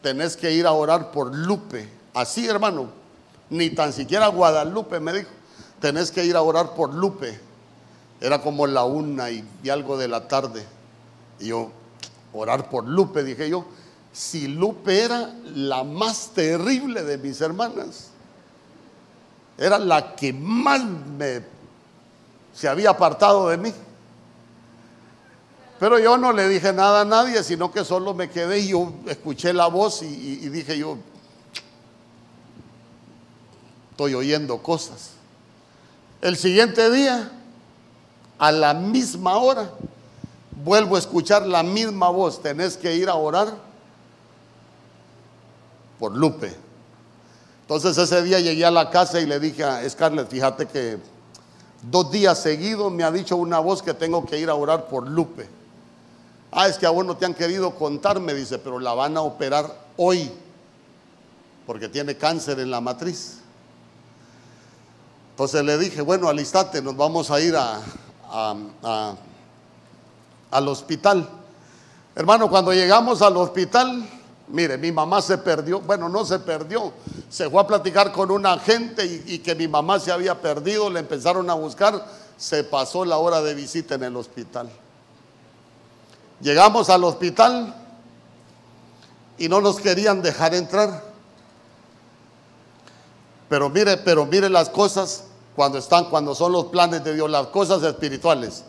[0.01, 1.89] tenés que ir a orar por Lupe.
[2.15, 2.87] Así, hermano,
[3.49, 5.29] ni tan siquiera Guadalupe me dijo,
[5.81, 7.37] tenés que ir a orar por Lupe.
[8.21, 10.65] Era como la una y, algo de la tarde.
[11.41, 11.71] Y yo,
[12.31, 13.65] orar por Lupe, dije yo,
[14.13, 18.11] si Lupe era la más terrible de mis hermanas
[19.57, 21.41] era la que más me
[22.53, 23.73] se había apartado de mí.
[25.79, 28.93] Pero yo no le dije nada a nadie, sino que solo me quedé y yo
[29.07, 30.97] escuché la voz y dije yo,
[33.95, 35.11] estoy oyendo cosas.
[36.19, 37.31] El siguiente día,
[38.37, 39.71] a la misma hora,
[40.65, 43.55] vuelvo a escuchar la misma voz, tenés que ir a orar
[45.97, 46.53] por Lupe.
[47.61, 50.97] Entonces ese día llegué a la casa y le dije a Scarlett, fíjate que
[51.81, 55.07] dos días seguidos me ha dicho una voz que tengo que ir a orar por
[55.07, 55.47] Lupe.
[56.51, 59.15] Ah, es que a vos no te han querido contar, me dice, pero la van
[59.15, 60.29] a operar hoy
[61.65, 63.39] porque tiene cáncer en la matriz.
[65.35, 67.81] Entonces le dije, bueno, alistate, nos vamos a ir a,
[70.51, 71.29] al hospital.
[72.15, 74.07] Hermano, cuando llegamos al hospital,
[74.47, 76.93] Mire, mi mamá se perdió, bueno, no se perdió,
[77.29, 80.99] se fue a platicar con una gente y, que mi mamá se había perdido, le
[80.99, 82.05] empezaron a buscar,
[82.37, 84.69] se pasó la hora de visita en el hospital.
[86.41, 87.73] Llegamos al hospital
[89.39, 91.14] y no nos querían dejar entrar.
[93.55, 95.23] Pero mire, pero mire las cosas
[95.55, 98.65] cuando están, cuando son los planes de Dios, las cosas espirituales.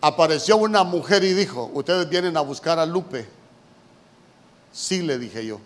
[0.00, 3.28] Apareció una mujer y dijo, ustedes vienen a buscar a Lupe.
[4.72, 5.60] Sí, le dije yo.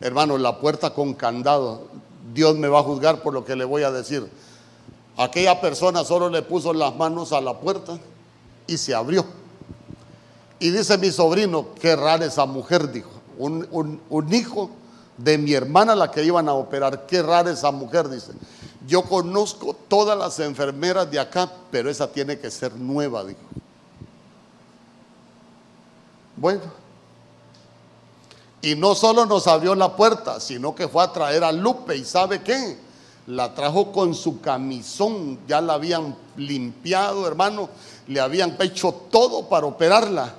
[0.00, 1.86] Hermano, la puerta con candado.
[2.34, 4.28] Dios me va a juzgar por lo que le voy a decir.
[5.16, 7.96] Aquella persona solo le puso las manos a la puerta
[8.66, 9.24] y se abrió.
[10.58, 13.12] Y dice mi sobrino, qué rara esa mujer, dijo.
[13.38, 14.68] Un, un hijo
[15.16, 18.32] de mi hermana, la que iban a operar, qué rara esa mujer, dice.
[18.86, 23.40] Yo conozco todas las enfermeras de acá, pero esa tiene que ser nueva, dijo.
[26.36, 26.62] Bueno,
[28.62, 31.96] y no solo nos abrió la puerta, sino que fue a traer a Lupe.
[31.96, 32.78] ¿Y sabe qué?
[33.26, 35.40] La trajo con su camisón.
[35.48, 37.68] Ya la habían limpiado, hermano.
[38.06, 40.32] Le habían hecho todo para operarla.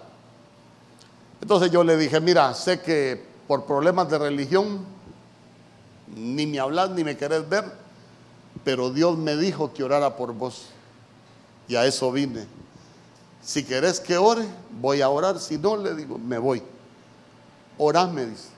[1.42, 4.84] Entonces yo le dije, mira, sé que por problemas de religión
[6.08, 7.64] ni me hablas ni me querés ver,
[8.64, 10.70] pero Dios me dijo que orara por vos.
[11.68, 12.48] Y a eso vine.
[13.44, 14.48] Si querés que ore,
[14.82, 15.38] voy a orar.
[15.38, 16.64] Si no, le digo, me voy.
[17.78, 18.50] Orá, me dice.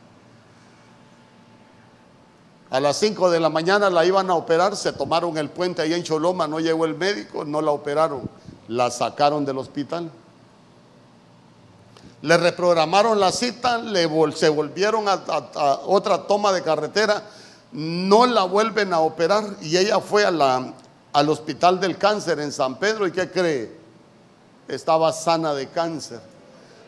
[2.70, 5.94] A las 5 de la mañana la iban a operar, se tomaron el puente ahí
[5.94, 8.30] en Choloma, no llegó el médico, no la operaron,
[8.70, 10.10] la sacaron del hospital.
[12.22, 15.22] Le reprogramaron la cita, le se volvieron a,
[15.86, 17.24] otra toma de carretera,
[17.72, 23.06] no la vuelven a operar y ella fue al hospital del cáncer en San Pedro
[23.06, 23.72] y ¿qué cree?
[24.68, 26.20] Estaba sana de cáncer.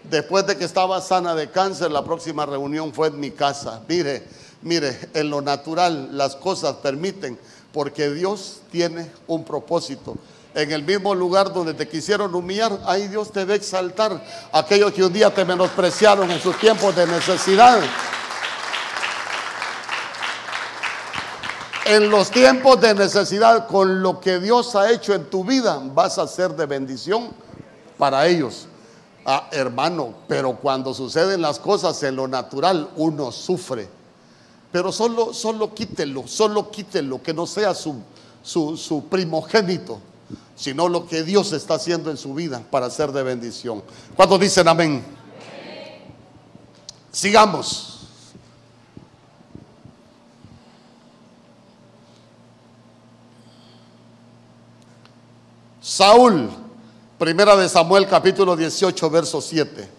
[0.10, 3.82] Después de que estaba sana de cáncer, la próxima reunión fue en mi casa.
[3.88, 4.26] Mire,
[4.62, 7.38] mire, en lo natural las cosas permiten
[7.74, 10.16] porque Dios tiene un propósito.
[10.58, 14.20] En el mismo lugar donde te quisieron humillar, ahí Dios te va a exaltar.
[14.52, 17.80] Aquellos que un día te menospreciaron en sus tiempos de necesidad.
[21.86, 26.17] En los tiempos de necesidad, con lo que Dios ha hecho en tu vida, vas
[26.17, 27.30] a ser de bendición
[28.00, 28.65] para ellos.
[29.28, 33.88] Ah, hermano, pero cuando suceden las cosas en lo natural, uno sufre.
[34.72, 38.02] Pero solo, solo quítelo, solo quítelo, que no sea su,
[38.41, 40.00] su, su primogénito,
[40.58, 43.84] sino lo que Dios está haciendo en su vida para ser de bendición.
[44.15, 45.06] ¿Cuántos dicen amén?
[47.12, 47.93] Sigamos.
[55.80, 56.50] Saúl
[57.17, 59.96] Primera de Samuel capítulo 18, verso 7.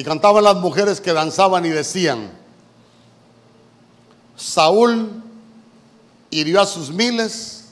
[0.00, 2.30] Y cantaban las mujeres que danzaban y decían,
[4.34, 5.22] Saúl
[6.30, 7.66] hirió a sus miles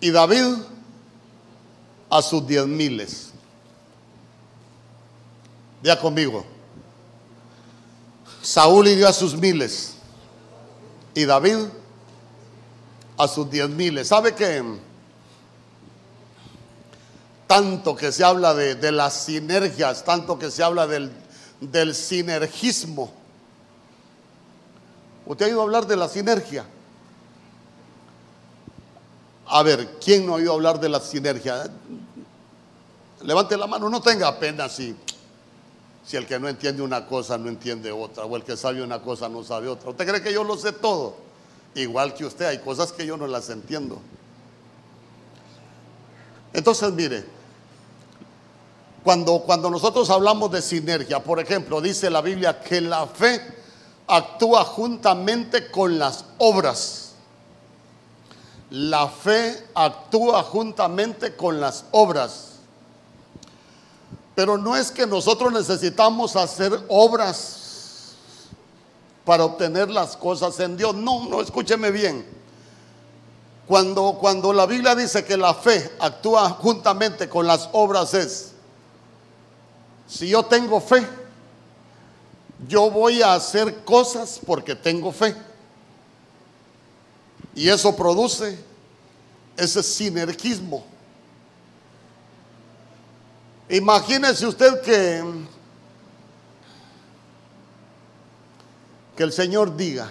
[0.00, 0.56] y David
[2.10, 3.30] a sus diez miles.
[5.84, 6.44] Ya conmigo.
[8.42, 9.94] Saúl hirió a sus miles
[11.14, 11.58] y David
[13.16, 14.08] a sus diez miles.
[14.08, 14.64] ¿Sabe que
[17.48, 21.10] tanto que se habla de, las sinergias, tanto que se habla del,
[21.60, 23.10] del sinergismo?
[25.26, 26.66] ¿Usted ha oído hablar de la sinergia?
[29.46, 31.70] A ver, ¿quién no ha oído hablar de la sinergia?
[33.22, 34.94] Levante la mano, no tenga pena si,
[36.06, 39.00] si el que no entiende una cosa no entiende otra, o el que sabe una
[39.00, 39.90] cosa no sabe otra.
[39.90, 41.16] ¿Usted cree que yo lo sé todo?
[41.74, 44.00] Igual que usted, hay cosas que yo no las entiendo.
[46.52, 47.37] Entonces, mire,
[49.08, 53.40] cuando, cuando nosotros hablamos de sinergia, por ejemplo, dice la Biblia que la fe
[54.06, 57.12] actúa juntamente con las obras.
[58.68, 62.56] La fe actúa juntamente con las obras.
[64.34, 68.12] Pero no es que nosotros necesitamos hacer obras
[69.24, 70.94] para obtener las cosas en Dios.
[70.94, 72.26] No, no, escúcheme bien.
[73.66, 78.52] Cuando, cuando la Biblia dice que la fe actúa juntamente con las obras es,
[80.08, 81.06] si yo tengo fe,
[82.66, 85.36] yo voy a hacer cosas porque tengo fe.
[87.54, 88.58] Y eso produce
[89.56, 90.84] ese sinergismo.
[93.68, 95.22] Imagínese usted que,
[99.14, 100.10] que el Señor diga,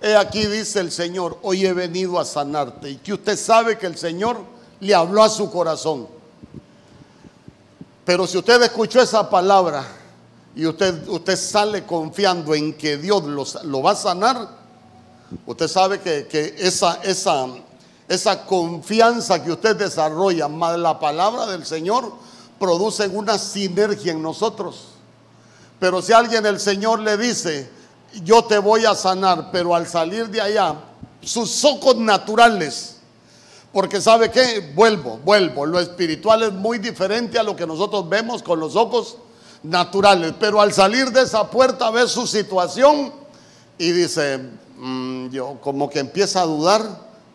[0.00, 3.86] he aquí dice el Señor, hoy he venido a sanarte y que usted sabe que
[3.86, 4.40] el Señor
[4.80, 6.08] le habló a su corazón.
[8.04, 9.84] Pero si usted escuchó esa palabra,
[10.56, 13.24] y usted, usted sale confiando en que Dios
[13.64, 14.48] lo va a sanar,
[15.46, 17.46] usted sabe que, esa, esa,
[18.08, 22.12] esa confianza que usted desarrolla más la palabra del Señor
[22.58, 24.88] produce una sinergia en nosotros.
[25.80, 27.68] Pero si alguien el Señor le dice,
[28.22, 30.76] yo te voy a sanar, pero al salir de allá,
[31.20, 32.93] sus ojos naturales,
[33.74, 38.40] porque sabe que, vuelvo, vuelvo, lo espiritual es muy diferente a lo que nosotros vemos
[38.40, 39.16] con los ojos
[39.64, 43.12] naturales, pero al salir de esa puerta ve su situación
[43.76, 44.38] y dice,
[44.78, 46.82] mm, yo como que empieza a dudar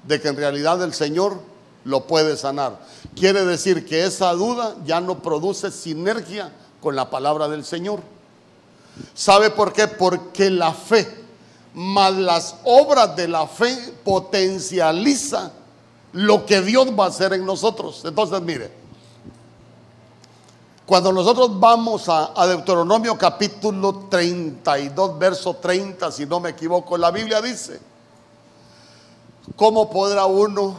[0.03, 1.41] de que en realidad el Señor
[1.83, 2.79] lo puede sanar.
[3.17, 7.99] Quiere decir que esa duda ya no produce sinergia con la palabra del Señor.
[9.13, 9.89] ¿Sabe por qué?
[9.89, 11.05] Porque la fe,
[11.73, 13.75] más las obras de la fe,
[14.05, 15.51] potencializa
[16.13, 18.03] lo que Dios va a hacer en nosotros.
[18.05, 18.71] Entonces, mire,
[20.85, 27.41] cuando nosotros vamos a, Deuteronomio capítulo 32, verso 30, si no me equivoco, la Biblia
[27.41, 27.79] dice,
[29.55, 30.75] ¿cómo podrá uno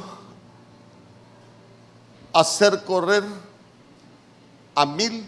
[2.32, 3.24] hacer correr
[4.74, 5.26] a mil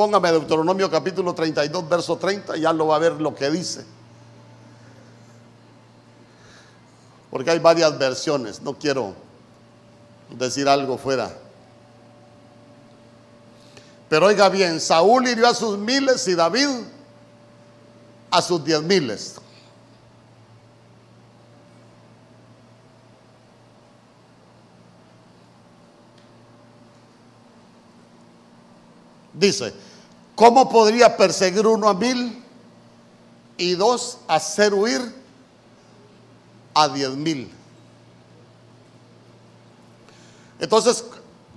[0.00, 3.84] Póngame Deuteronomio capítulo 32, verso 30, ya lo va a ver lo que dice.
[7.30, 9.14] Porque hay varias versiones, no quiero
[10.30, 11.36] decir algo fuera.
[14.08, 16.68] Pero oiga bien, Saúl hirió a sus miles y David
[18.30, 19.36] a sus diez miles.
[29.32, 29.72] Dice,
[30.40, 32.42] ¿Cómo podría perseguir uno a mil
[33.58, 35.19] y dos hacer huir
[36.74, 37.50] a diez mil?
[40.58, 41.04] Entonces,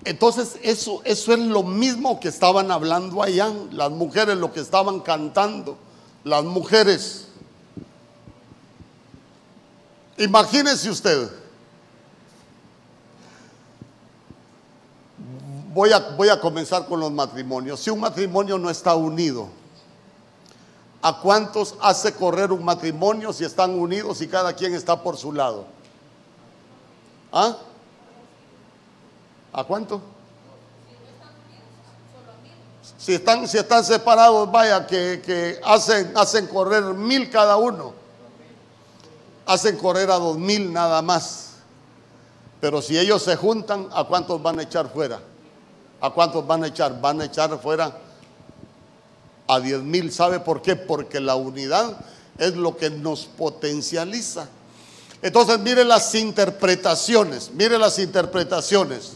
[0.05, 4.99] entonces eso, eso es lo mismo que estaban hablando allá, las mujeres, lo que estaban
[4.99, 5.77] cantando,
[6.23, 7.27] las mujeres.
[10.17, 11.29] Imagínese usted,
[15.73, 17.79] voy a, voy a comenzar con los matrimonios.
[17.79, 19.49] Si un matrimonio no está unido,
[21.03, 25.33] ¿a cuántos hace correr un matrimonio si están unidos y cada quien está por su
[25.33, 25.65] lado?
[27.31, 27.57] ¿Ah?
[29.51, 30.01] ¿A cuánto?
[32.97, 37.93] Si están, si están separados, vaya, que, que hacen, hacen correr mil cada uno.
[39.45, 41.55] Hacen correr a dos mil nada más.
[42.61, 45.19] Pero si ellos se juntan, ¿a cuántos van a echar fuera?
[45.99, 47.01] ¿A cuántos van a echar?
[47.01, 47.93] Van a echar fuera
[49.47, 50.11] a 10 mil.
[50.11, 50.75] ¿Sabe por qué?
[50.75, 51.97] Porque la unidad
[52.37, 54.47] es lo que nos potencializa.
[55.21, 59.13] Entonces mire las interpretaciones, mire las interpretaciones.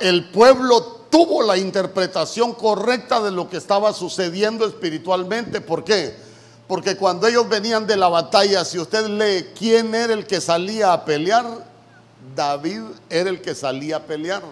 [0.00, 5.60] El pueblo tuvo la interpretación correcta de lo que estaba sucediendo espiritualmente.
[5.60, 6.14] ¿Por qué?
[6.68, 10.92] Porque cuando ellos venían de la batalla, si usted lee quién era el que salía
[10.92, 11.44] a pelear,
[12.36, 14.42] David era el que salía a pelear.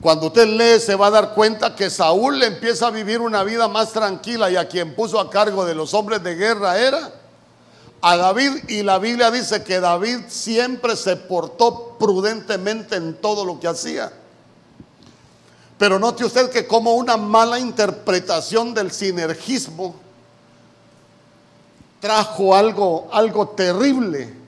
[0.00, 3.66] Cuando usted lee se va a dar cuenta que Saúl empieza a vivir una vida
[3.66, 7.12] más tranquila y a quien puso a cargo de los hombres de guerra era
[8.02, 13.58] a David y la Biblia dice que David siempre se portó prudentemente en todo lo
[13.58, 14.12] que hacía.
[15.78, 19.96] Pero note usted que como una mala interpretación del sinergismo
[22.00, 24.45] trajo algo, algo terrible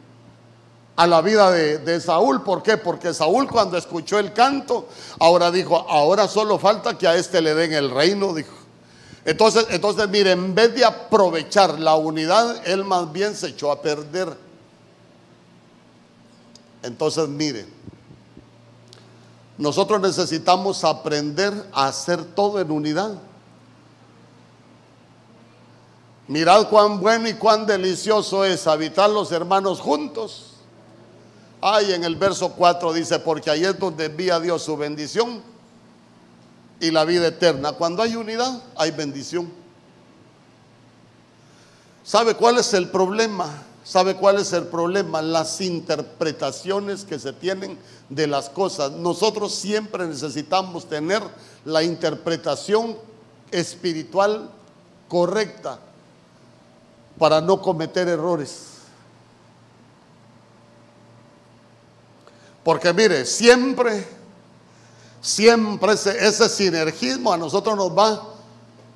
[0.98, 2.42] a la vida de, Saúl.
[2.42, 2.76] ¿Por qué?
[2.76, 4.88] Porque Saúl cuando escuchó el canto,
[5.20, 8.56] ahora dijo, ahora solo falta que a este le den el reino, dijo.
[9.24, 13.80] Entonces, entonces, mire, en vez de aprovechar la unidad, él más bien se echó a
[13.80, 14.36] perder.
[16.82, 17.64] Entonces, mire,
[19.56, 23.14] nosotros necesitamos aprender a hacer todo en unidad.
[26.26, 30.57] Mirad cuán bueno y cuán delicioso es habitar los hermanos juntos.
[31.60, 35.42] Ay, en el verso 4 dice, porque ahí es donde envía Dios su bendición
[36.80, 37.72] y la vida eterna.
[37.72, 39.50] Cuando hay unidad, hay bendición.
[42.04, 43.64] ¿Sabe cuál es el problema?
[43.84, 45.20] ¿Sabe cuál es el problema?
[45.20, 47.78] Las interpretaciones que se tienen
[48.08, 48.92] de las cosas.
[48.92, 51.22] Nosotros siempre necesitamos tener
[51.64, 52.96] la interpretación
[53.50, 54.50] espiritual
[55.08, 55.80] correcta
[57.18, 58.77] para no cometer errores.
[62.68, 64.06] Porque mire, siempre,
[65.22, 68.22] siempre ese, sinergismo a nosotros nos va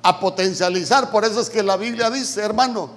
[0.03, 1.09] a potencializar.
[1.09, 2.91] Por eso es que la Biblia dice, hermano,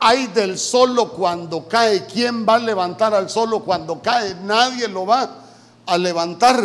[0.00, 2.06] hay del solo cuando cae.
[2.06, 4.34] ¿Quién va a levantar al solo cuando cae?
[4.36, 5.28] Nadie lo va
[5.84, 6.64] a levantar.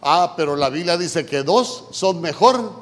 [0.00, 2.72] Ah, pero la Biblia dice que dos son mejor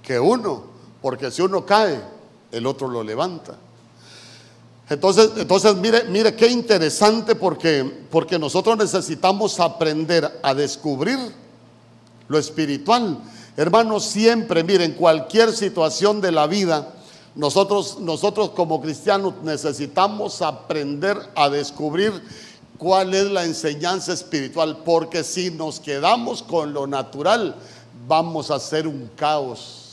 [0.00, 0.62] que uno,
[1.02, 2.00] porque si uno cae,
[2.52, 3.54] el otro lo levanta.
[4.90, 11.18] Entonces, entonces mire, mire qué interesante porque, porque nosotros necesitamos aprender a descubrir
[12.26, 13.18] lo espiritual.
[13.56, 16.94] Hermanos, siempre, miren, cualquier situación de la vida,
[17.34, 22.12] nosotros, nosotros como cristianos necesitamos aprender a descubrir
[22.78, 27.56] cuál es la enseñanza espiritual, porque si nos quedamos con lo natural,
[28.06, 29.87] vamos a hacer un caos.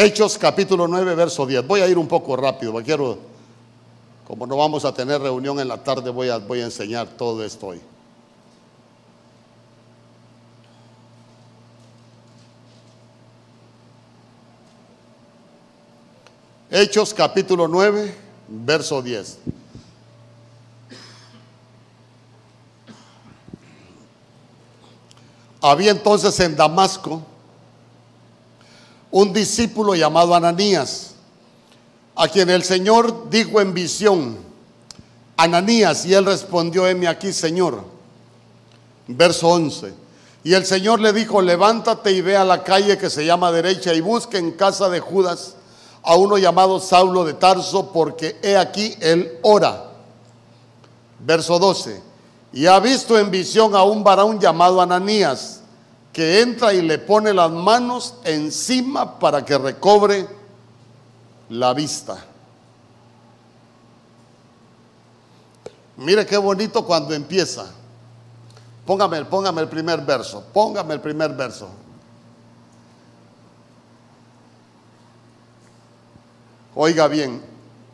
[0.00, 1.66] Hechos capítulo 9, verso 10.
[1.66, 3.18] Voy a ir un poco rápido, quiero,
[4.28, 7.44] como no vamos a tener reunión en la tarde, voy a, voy a enseñar todo
[7.44, 7.80] esto hoy.
[16.70, 18.14] Hechos capítulo 9,
[18.46, 19.38] verso 10.
[25.60, 27.20] Había entonces en Damasco
[29.10, 31.14] un discípulo llamado Ananías,
[32.14, 34.38] a quien el Señor dijo en visión,
[35.36, 37.84] Ananías, y él respondió, heme aquí, Señor.
[39.06, 39.94] Verso 11.
[40.44, 43.94] Y el Señor le dijo, levántate y ve a la calle que se llama derecha
[43.94, 45.54] y busque en casa de Judas
[46.02, 49.84] a uno llamado Saulo de Tarso, porque he aquí él ora.
[51.20, 52.02] Verso 12.
[52.52, 55.57] Y ha visto en visión a un varón llamado Ananías
[56.18, 60.26] que entra y le pone las manos encima para que recobre
[61.48, 62.18] la vista.
[65.98, 67.70] Mire qué bonito cuando empieza.
[68.84, 71.68] Póngame, póngame el primer verso, póngame el primer verso.
[76.74, 77.40] Oiga bien,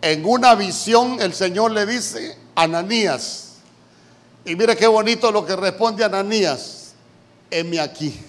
[0.01, 3.57] en una visión el Señor le dice, Ananías,
[4.47, 6.84] y mire qué bonito lo que responde Ananías,
[7.55, 8.21] heme aquí.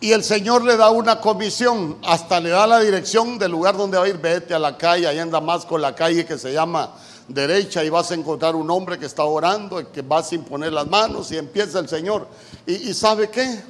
[0.00, 3.96] Y el Señor le da una comisión, hasta le da la dirección del lugar donde
[3.96, 4.18] va a ir.
[4.18, 6.92] Vete a la calle, ahí en Damasco, la calle que se llama
[7.26, 10.74] derecha, y vas a encontrar un hombre que está orando, y que va sin poner
[10.74, 12.28] las manos, y empieza el Señor.
[12.66, 13.62] ¿Y, y sabe qué?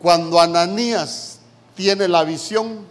[0.00, 1.38] Cuando Ananías
[1.76, 2.89] tiene la visión,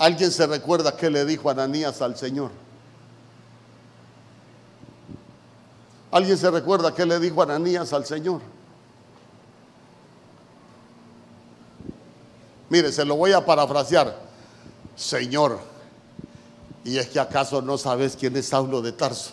[0.00, 2.50] ¿Alguien se recuerda qué le dijo Ananías al Señor?
[6.10, 8.40] ¿Alguien se recuerda qué le dijo Ananías al Señor?
[12.70, 14.18] Mire, se lo voy a parafrasear.
[14.96, 15.60] Señor,
[16.82, 19.32] ¿y es que acaso no sabes quién es Saulo de Tarso?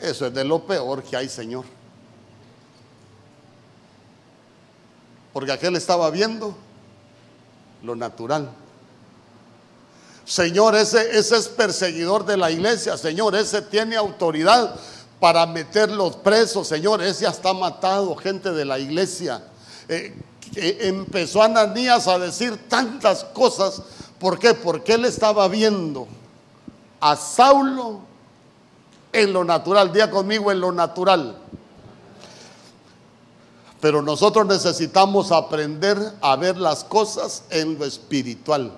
[0.00, 1.66] Eso es de lo peor que hay, Señor.
[5.34, 6.56] Porque aquel estaba viendo
[7.82, 8.50] lo natural.
[10.24, 12.96] Señor, ese, ese es perseguidor de la iglesia.
[12.98, 14.74] Señor, ese tiene autoridad
[15.20, 16.68] para meterlos presos.
[16.68, 19.42] Señor, ese hasta matado gente de la iglesia.
[19.88, 20.14] Eh,
[20.54, 23.82] empezó Ananías a decir tantas cosas.
[24.18, 24.54] ¿Por qué?
[24.54, 26.06] Porque él estaba viendo
[27.00, 28.00] a Saulo
[29.12, 29.92] en lo natural.
[29.92, 31.36] Día conmigo en lo natural.
[33.80, 38.72] Pero nosotros necesitamos aprender a ver las cosas en lo espiritual.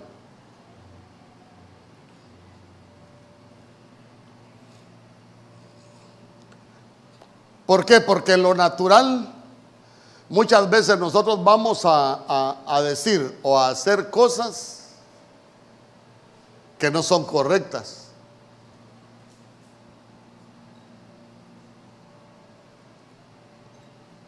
[7.71, 8.01] ¿Por qué?
[8.01, 9.33] Porque en lo natural
[10.29, 14.89] muchas veces nosotros vamos a, decir o a hacer cosas
[16.79, 18.00] que no son correctas.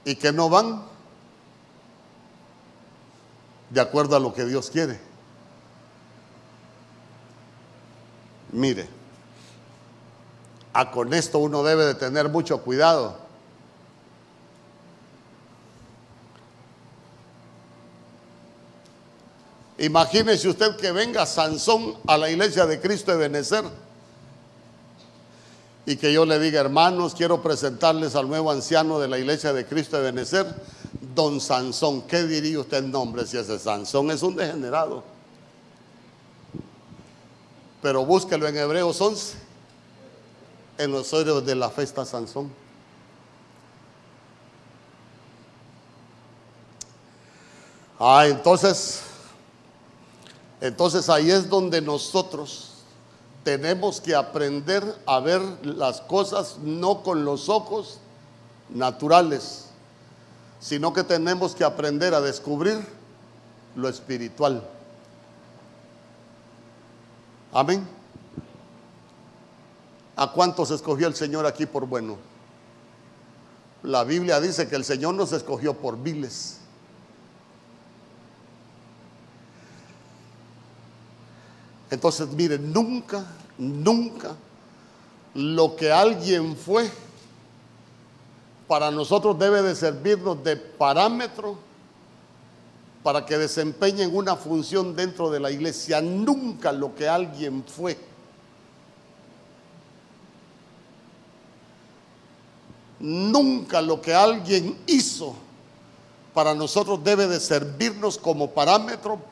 [0.05, 0.83] Y que no van
[3.71, 5.01] de acuerdo a lo que Dios quiere.
[8.51, 8.87] Mire,
[10.73, 13.19] a con esto uno debe de tener mucho cuidado.
[19.79, 23.65] Imagínese usted que venga Sansón a la iglesia de Cristo de Benecer
[25.85, 29.67] y que yo le diga, hermanos, quiero presentarles al nuevo anciano de la iglesia de
[29.67, 30.47] Cristo de Benecer,
[31.15, 32.03] don Sansón.
[32.03, 35.03] ¿Qué diría usted el nombre si ese Sansón es un degenerado?
[37.83, 39.37] Pero búsquelo en Hebreos 11,
[40.79, 42.53] en los oídos de la fiesta Sansón.
[47.99, 49.01] Ah, entonces,
[50.61, 52.72] entonces ahí es donde nosotros
[53.45, 57.99] tenemos que aprender a ver las cosas no con los ojos
[58.69, 59.67] naturales,
[60.61, 62.79] sino que tenemos que aprender a descubrir
[63.75, 64.63] lo espiritual.
[67.53, 67.87] Amén.
[70.17, 72.17] ¿A cuántos escogió el Señor aquí por bueno?
[73.83, 76.62] La Biblia dice que el Señor nos escogió por viles.
[81.93, 83.23] Entonces, miren, nunca,
[83.59, 84.35] nunca
[85.35, 86.91] lo que alguien fue
[88.67, 91.59] para nosotros debe de servirnos de parámetro
[93.03, 96.01] para que desempeñen una función dentro de la iglesia.
[96.01, 97.99] Nunca lo que alguien fue.
[103.01, 105.35] Nunca lo que alguien hizo
[106.33, 109.32] para nosotros debe de servirnos como parámetro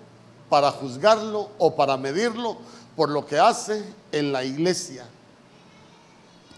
[0.50, 2.58] para juzgarlo o para medirlo
[2.96, 3.82] por lo que hace
[4.12, 5.06] en la iglesia.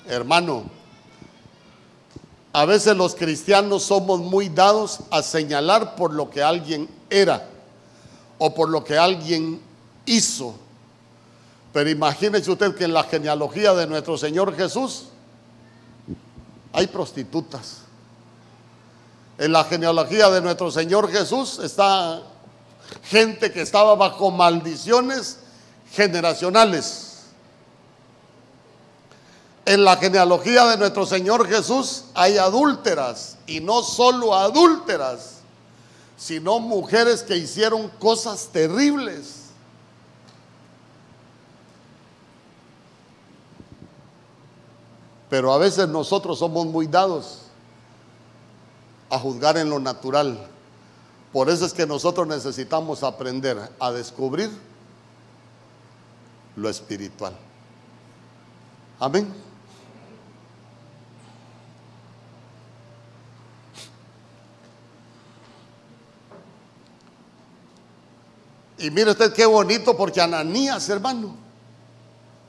[0.08, 0.64] Hermano,
[2.52, 7.48] a veces los cristianos somos muy dados a señalar por lo que alguien era
[8.38, 9.60] o por lo que alguien
[10.06, 10.54] hizo.
[11.72, 15.04] Pero imagínese usted que en la genealogía de nuestro Señor Jesús
[16.72, 17.82] hay prostitutas.
[19.38, 22.22] En la genealogía de nuestro Señor Jesús está
[23.04, 25.38] gente que estaba bajo maldiciones
[25.92, 27.08] generacionales.
[29.64, 35.36] En la genealogía de nuestro Señor Jesús hay adúlteras y no solo adúlteras,
[36.16, 39.42] sino mujeres que hicieron cosas terribles.
[45.28, 47.38] Pero a veces nosotros somos muy dados
[49.08, 50.51] a juzgar en lo natural.
[51.32, 54.50] Por eso es que nosotros necesitamos aprender a descubrir
[56.56, 57.32] lo espiritual.
[59.00, 59.32] Amén.
[68.78, 71.36] Y mire usted qué bonito porque Ananías, hermano,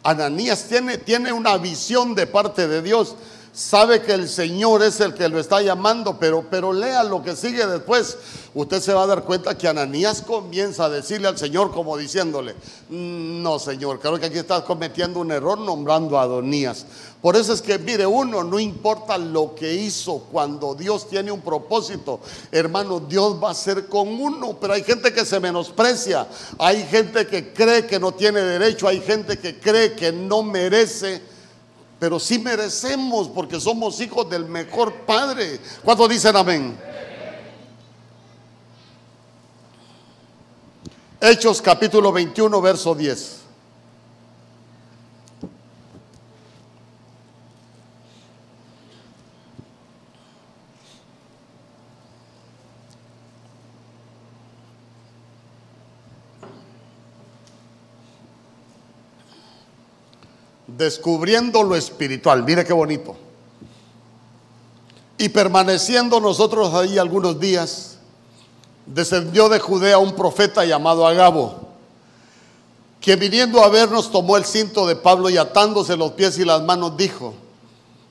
[0.01, 3.15] Ananías tiene, tiene una visión de parte de Dios
[3.53, 7.35] sabe que el Señor es el que lo está llamando, pero, pero lea lo que
[7.35, 8.17] sigue después.
[8.55, 12.55] Usted se va a dar cuenta que Ananías comienza a decirle al Señor como diciéndole,
[12.89, 16.85] no Señor, creo que aquí estás cometiendo un error nombrando a Adonías.
[17.21, 21.41] Por eso es que, mire, uno no importa lo que hizo cuando Dios tiene un
[21.41, 22.19] propósito,
[22.51, 26.27] hermano, Dios va a ser con uno, pero hay gente que se menosprecia,
[26.57, 31.32] hay gente que cree que no tiene derecho, hay gente que cree que no merece
[32.03, 35.57] pero sí merecemos porque somos hijos del mejor Padre.
[35.85, 36.77] ¿Cuántos dicen amén?
[41.21, 43.42] Hechos capítulo 21, verso 10.
[60.83, 62.43] Descubriendo lo espiritual.
[62.43, 63.15] Mire qué bonito.
[65.17, 67.97] Y permaneciendo nosotros ahí algunos días,
[68.85, 71.69] descendió de Judea un profeta llamado Agabo,
[72.99, 76.61] que viniendo a vernos tomó el cinto de Pablo y atándose los pies y las
[76.63, 77.33] manos dijo,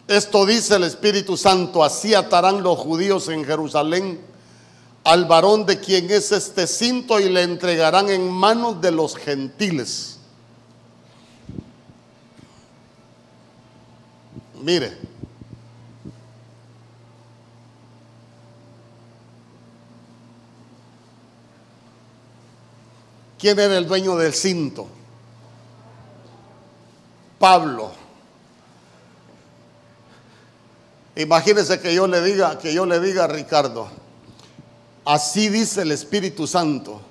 [0.08, 4.20] esto dice el Espíritu Santo, así atarán los judíos en Jerusalén
[5.04, 10.11] al varón de quien es este cinto y le entregarán en manos de los gentiles
[14.62, 14.96] Mire.
[23.38, 24.86] ¿Quién era el dueño del cinto?
[27.40, 27.90] Pablo.
[31.16, 33.88] Imagínese que yo le diga, que yo le diga a Ricardo,
[35.04, 37.02] así dice el Espíritu Santo.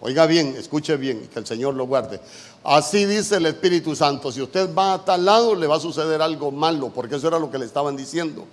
[0.00, 2.20] Oiga bien, escuche bien, que el Señor lo guarde.
[2.68, 4.32] Así dice el Espíritu Santo.
[4.32, 7.38] Si usted va a tal lado, le va a suceder algo malo, porque eso era
[7.38, 8.44] lo que le estaban diciendo.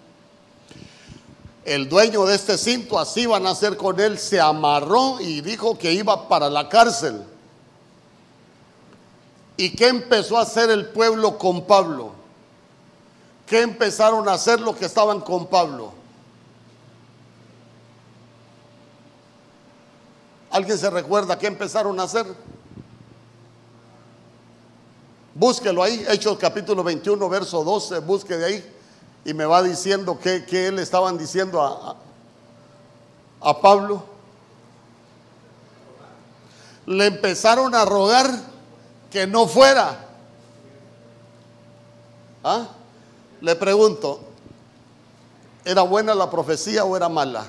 [1.65, 5.79] El dueño de este cinto, así van a hacer con él, se amarró y dijo
[5.79, 7.23] que iba para la cárcel.
[9.57, 12.11] ¿Y qué empezó a hacer el pueblo con Pablo?
[13.47, 15.91] ¿Qué empezaron a hacer los que estaban con Pablo?
[20.51, 22.27] ¿Alguien se recuerda qué empezaron a hacer?
[25.35, 28.73] Búsquelo ahí, Hechos capítulo 21, verso 12, busque de ahí
[29.25, 31.95] y me va diciendo que, él estaban diciendo a,
[33.41, 34.03] a Pablo.
[36.85, 38.29] Le empezaron a rogar
[39.09, 40.07] que no fuera.
[42.43, 42.67] ¿Ah?
[43.41, 44.33] Le pregunto,
[45.65, 47.45] ¿Era buena la profecía o era mala?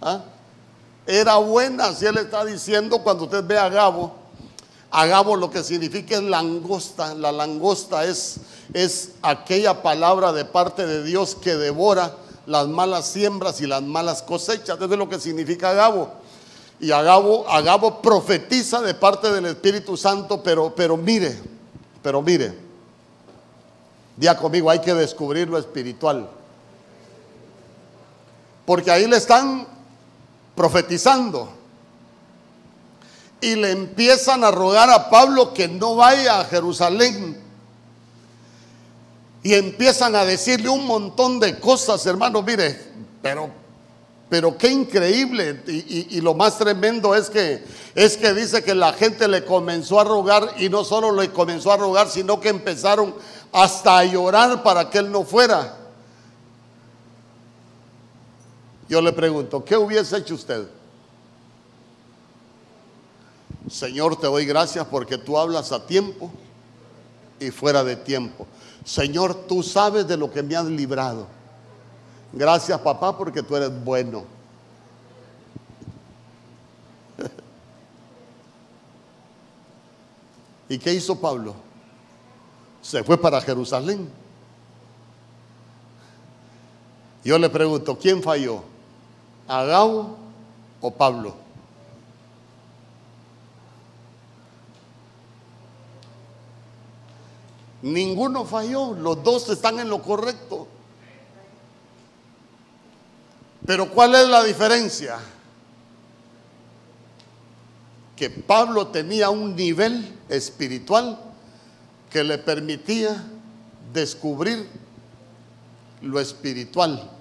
[0.00, 0.20] ¿Ah?
[1.06, 4.12] Era buena, si él está diciendo cuando usted ve a Gabo,
[4.90, 8.38] a Gabo lo que significa es langosta, la langosta es,
[8.72, 14.22] es aquella palabra de parte de Dios que devora las malas siembras y las malas
[14.22, 16.10] cosechas, eso es lo que significa Gabo.
[16.80, 21.38] Y Agabo, Agabo profetiza de parte del Espíritu Santo, pero, pero mire,
[22.02, 22.52] pero mire,
[24.16, 26.28] día conmigo, hay que descubrir lo espiritual.
[28.64, 29.75] Porque ahí le están
[30.56, 31.52] profetizando.
[33.40, 37.40] Y le empiezan a rogar a Pablo que no vaya a Jerusalén.
[39.42, 42.80] Y empiezan a decirle un montón de cosas, hermano, mire,
[43.22, 43.48] pero,
[44.28, 45.62] pero qué increíble.
[45.68, 47.62] Y, y, lo más tremendo es que,
[47.94, 51.70] es que dice que la gente le comenzó a rogar y no solo le comenzó
[51.70, 53.14] a rogar, sino que empezaron
[53.52, 55.85] hasta a llorar para que él no fuera.
[58.88, 60.68] Yo le pregunto, ¿qué hubiese hecho usted?
[63.68, 66.30] Señor, te doy gracias porque tú hablas a tiempo
[67.40, 68.46] y fuera de tiempo.
[68.84, 71.26] Señor, tú sabes de lo que me has librado.
[72.32, 74.24] Gracias, papá, porque tú eres bueno.
[80.68, 81.56] ¿Y qué hizo Pablo?
[82.82, 84.08] Se fue para Jerusalén.
[87.24, 88.75] Yo le pregunto, ¿quién falló?
[89.48, 90.16] ¿Agao
[90.80, 91.34] o Pablo?
[97.82, 100.66] Ninguno falló, los dos están en lo correcto.
[103.64, 105.18] Pero ¿cuál es la diferencia?
[108.16, 111.18] Que Pablo tenía un nivel espiritual
[112.10, 113.24] que le permitía
[113.92, 114.68] descubrir
[116.02, 117.15] lo espiritual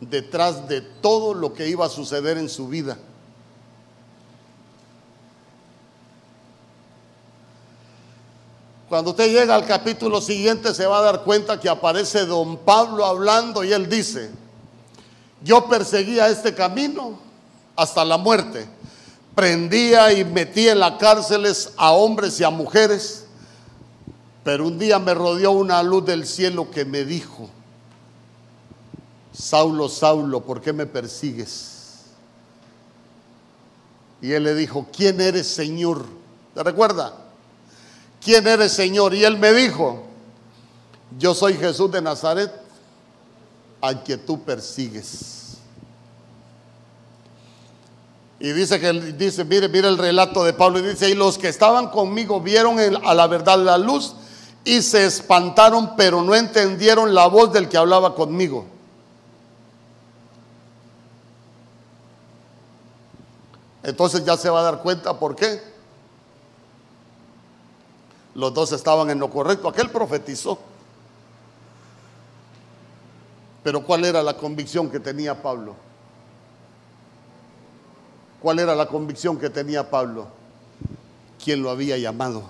[0.00, 2.98] detrás de todo lo que iba a suceder en su vida.
[8.88, 13.04] Cuando usted llega al capítulo siguiente se va a dar cuenta que aparece don Pablo
[13.04, 14.30] hablando y él dice,
[15.42, 17.18] yo perseguía este camino
[17.74, 18.68] hasta la muerte,
[19.34, 23.24] prendía y metía en las cárceles a hombres y a mujeres,
[24.44, 27.50] pero un día me rodeó una luz del cielo que me dijo,
[29.38, 32.04] Saulo, Saulo, ¿por qué me persigues?
[34.22, 36.06] Y él le dijo, ¿quién eres Señor?
[36.54, 37.12] ¿Te recuerda?
[38.24, 39.14] ¿Quién eres Señor?
[39.14, 40.04] Y él me dijo,
[41.18, 42.50] yo soy Jesús de Nazaret,
[43.82, 45.58] a quien tú persigues.
[48.40, 51.48] Y dice que dice, mire, mire el relato de Pablo, y dice, y los que
[51.48, 54.14] estaban conmigo vieron a la verdad la luz
[54.64, 58.75] y se espantaron, pero no entendieron la voz del que hablaba conmigo.
[63.86, 65.62] Entonces ya se va a dar cuenta por qué.
[68.34, 69.68] Los dos estaban en lo correcto.
[69.68, 70.58] Aquel profetizó.
[73.62, 75.76] Pero ¿cuál era la convicción que tenía Pablo?
[78.42, 80.26] ¿Cuál era la convicción que tenía Pablo?
[81.42, 82.42] ¿Quién lo había llamado?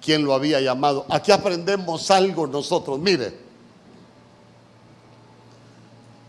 [0.00, 1.04] ¿Quién lo había llamado?
[1.10, 2.98] Aquí aprendemos algo nosotros.
[2.98, 3.38] Mire,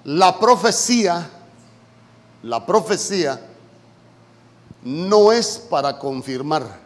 [0.04, 1.30] la profecía,
[2.44, 3.47] la profecía
[4.88, 6.80] no es para confirmar.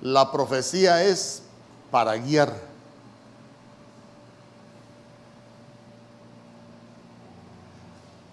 [0.00, 1.42] La profecía es
[1.90, 2.58] para guiar.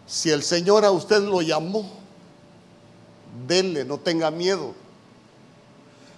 [0.07, 1.91] Si el Señor a usted lo llamó,
[3.45, 4.74] denle, no tenga miedo.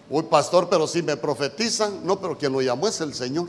[0.08, 3.48] Uy, pastor, pero si me profetizan, no, pero quien lo llamó es el Señor.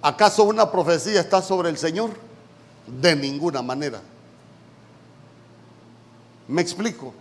[0.00, 2.10] ¿Acaso una profecía está sobre el Señor?
[2.86, 4.00] De ninguna manera.
[6.48, 7.14] ¿Me explico?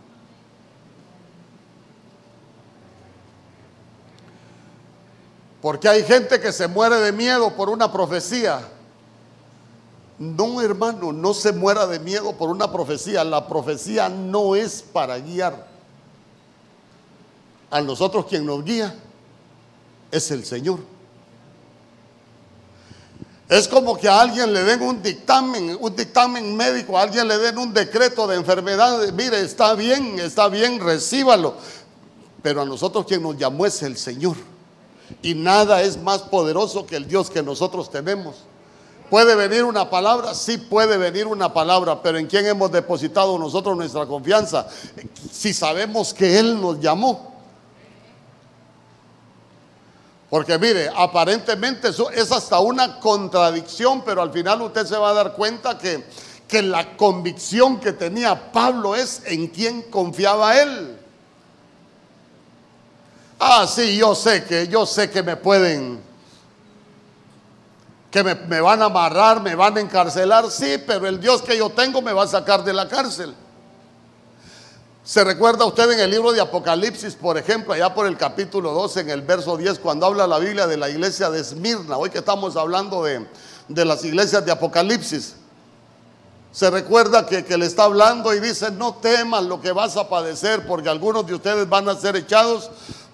[5.62, 8.68] Porque hay gente que se muere de miedo por una profecía.
[10.18, 13.24] No, hermano, no se muera de miedo por una profecía.
[13.24, 15.68] La profecía no es para guiar.
[17.70, 18.96] A nosotros quien nos guía
[20.12, 20.80] es el Señor.
[23.52, 27.38] Es como que a alguien le den un dictamen, un dictamen médico, a alguien le
[27.38, 29.12] den un decreto de enfermedad.
[29.12, 31.56] Mire, está bien, está bien, recíbalo.
[32.42, 34.38] Pero a nosotros quien nos llamó es el Señor.
[35.22, 38.36] Y nada es más poderoso que el Dios que nosotros tenemos.
[39.10, 40.34] ¿Puede venir una palabra?
[40.34, 44.66] Sí puede venir una palabra, pero ¿en quién hemos depositado nosotros nuestra confianza?
[45.30, 47.31] Si sabemos que Él nos llamó.
[50.32, 55.14] Porque mire, aparentemente eso es hasta una contradicción, pero al final usted se va a
[55.14, 56.06] dar cuenta que,
[56.48, 60.98] que la convicción que tenía Pablo es en quién confiaba él.
[63.38, 66.02] Ah, sí, yo sé que, yo sé que me pueden,
[68.10, 71.58] que me, me van a amarrar, me van a encarcelar, sí, pero el Dios que
[71.58, 73.36] yo tengo me va a sacar de la cárcel.
[75.04, 79.00] ¿Se recuerda usted en el libro de Apocalipsis, por ejemplo, allá por el capítulo 12,
[79.00, 81.98] en el verso 10, cuando habla la Biblia de la iglesia de Esmirna?
[81.98, 83.26] Hoy que estamos hablando de,
[83.68, 85.34] de las iglesias de Apocalipsis.
[86.52, 90.08] Se recuerda que, que, le está hablando y dice, no temas lo que vas a
[90.08, 92.70] padecer, porque algunos de ustedes van a ser echados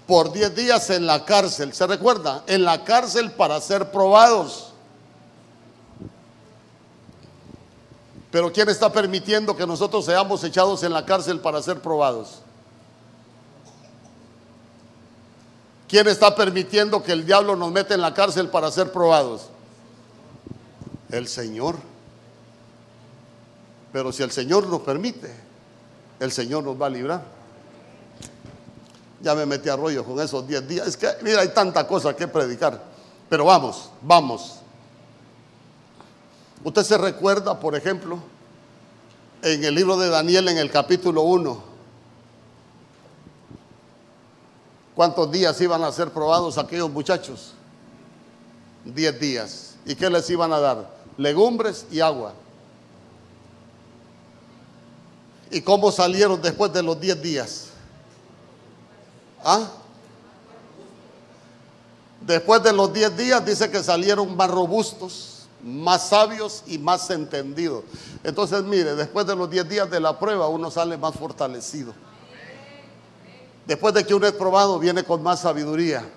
[0.06, 1.72] por 10 días en la cárcel.
[1.72, 2.44] ¿Se recuerda?
[2.48, 4.67] En la cárcel para ser probados.
[8.32, 12.42] Pero ¿quién está permitiendo que nosotros seamos echados en la cárcel para ser probados?
[15.88, 19.48] ¿Quién está permitiendo que el diablo nos meta en la cárcel para ser probados?
[21.10, 21.78] El Señor.
[23.94, 25.34] Pero si el Señor nos permite,
[26.20, 27.22] el Señor nos va a librar.
[29.22, 30.88] Ya me metí a rollo con esos 10 días.
[30.88, 32.84] Es que, mira, hay tanta cosa que predicar.
[33.30, 34.60] Pero vamos, vamos.
[36.68, 38.20] Usted se recuerda, por ejemplo,
[39.42, 41.64] en el libro de Daniel, en el capítulo 1,
[44.94, 47.54] cuántos días iban a ser probados aquellos muchachos.
[48.84, 49.76] 10 días.
[49.86, 50.94] ¿Y qué les iban a dar?
[51.16, 52.34] Legumbres y agua.
[55.50, 57.68] ¿Y cómo salieron después de los 10 días?
[59.42, 59.72] ¿Ah?
[62.20, 65.37] Después de los 10 días dice que salieron más robustos,
[65.68, 67.84] más sabios y más entendidos.
[68.24, 71.94] Entonces, mire, después de los 10 días de la prueba uno sale más fortalecido.
[73.66, 76.10] Después de que uno es probado, viene con más sabiduría.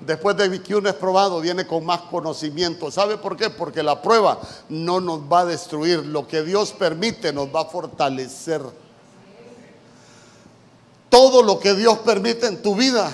[0.00, 2.90] Después de que uno es probado, viene con más conocimiento.
[2.90, 3.50] ¿Sabe por qué?
[3.50, 4.38] Porque la prueba
[4.68, 6.04] no nos va a destruir.
[6.06, 8.62] Lo que Dios permite nos va a fortalecer
[11.16, 13.10] todo lo que Dios permite en tu vida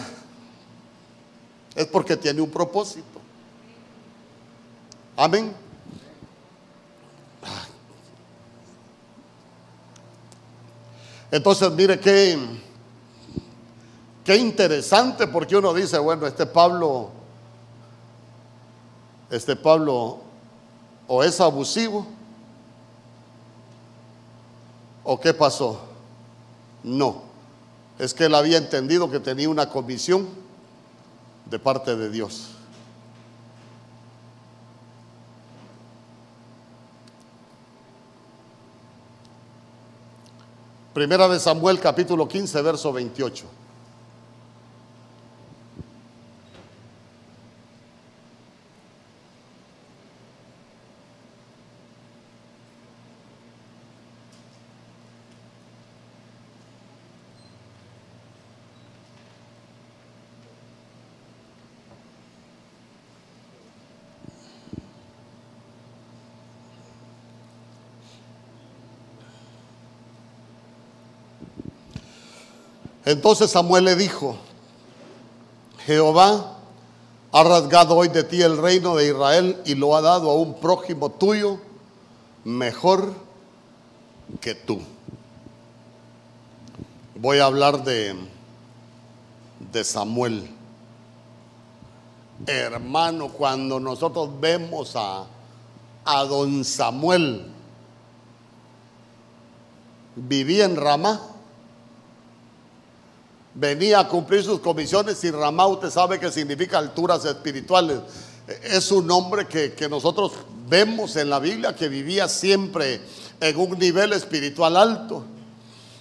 [1.76, 3.20] es porque tiene un propósito.
[5.16, 5.54] Amén.
[11.32, 12.38] Entonces, mire qué,
[14.22, 17.10] qué interesante porque uno dice, bueno, este Pablo,
[19.30, 20.20] este Pablo
[21.08, 22.06] o es abusivo
[25.02, 25.80] o qué pasó.
[26.84, 27.32] No
[28.02, 30.28] es que él había entendido que tenía una comisión
[31.46, 32.50] de parte de Dios.
[40.92, 43.61] Primera de Samuel capítulo 15, verso 28.
[73.12, 74.36] Entonces Samuel le dijo,
[75.84, 76.56] Jehová
[77.30, 80.54] ha rasgado hoy de ti el reino de Israel y lo ha dado a un
[80.54, 81.58] prójimo tuyo
[82.42, 83.12] mejor
[84.40, 84.80] que tú.
[87.14, 88.16] Voy a hablar de,
[89.70, 90.48] de Samuel.
[92.46, 95.26] Hermano, cuando nosotros vemos a,
[96.06, 97.44] a don Samuel,
[100.16, 101.31] vivía en Ramá
[103.54, 107.98] venía a cumplir sus comisiones y Ramá usted sabe que significa alturas espirituales.
[108.62, 110.32] Es un hombre que, que nosotros
[110.68, 113.00] vemos en la Biblia que vivía siempre
[113.40, 115.24] en un nivel espiritual alto.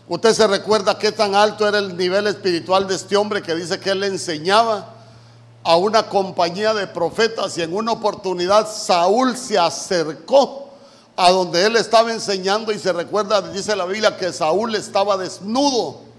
[0.07, 3.79] Usted se recuerda qué tan alto era el nivel espiritual de este hombre que dice
[3.79, 4.95] que él enseñaba
[5.63, 10.69] a una compañía de profetas y en una oportunidad Saúl se acercó
[11.15, 16.10] a donde él estaba enseñando y se recuerda, dice la Biblia, que Saúl estaba desnudo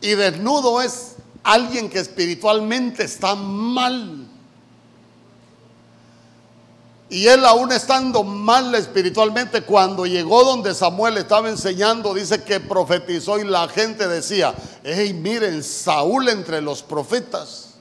[0.00, 4.26] y desnudo es alguien que espiritualmente está mal.
[7.10, 13.38] Y él aún estando mal espiritualmente, cuando llegó donde Samuel estaba enseñando, dice que profetizó
[13.38, 17.76] y la gente decía, hey, miren, Saúl entre los profetas.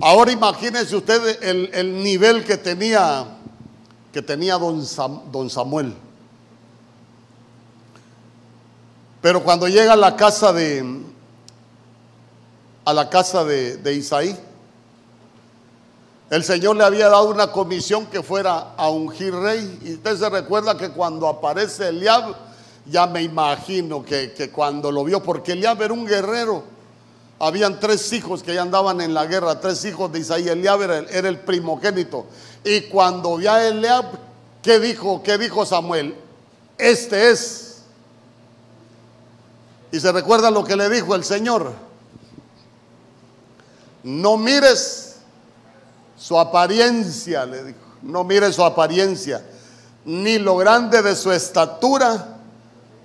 [0.00, 3.26] Ahora imagínense ustedes el, el nivel que tenía,
[4.12, 4.86] que tenía don,
[5.32, 5.92] don Samuel.
[9.20, 11.02] Pero cuando llega a la casa de,
[12.88, 14.34] a la casa de, Isaí.
[16.30, 19.78] el Señor le había dado una comisión que fuera a ungir rey.
[19.84, 22.34] Y usted se recuerda que cuando aparece Eliab,
[22.86, 26.64] ya me imagino que, cuando lo vio, porque Eliab era un guerrero.
[27.38, 30.52] Habían tres hijos que ya andaban en la guerra, tres hijos de Isaías.
[30.52, 32.24] Eliab era, era el primogénito.
[32.64, 34.06] Y cuando vio a Eliab,
[34.62, 35.22] ¿qué dijo?
[35.22, 36.14] ¿Qué dijo Samuel?
[36.78, 37.82] Este es.
[39.92, 41.87] Y se recuerda lo que le dijo el Señor.
[44.02, 45.16] No mires
[46.16, 47.78] su apariencia, le dijo.
[48.02, 49.44] No mire su apariencia,
[50.04, 52.38] ni lo grande de su estatura,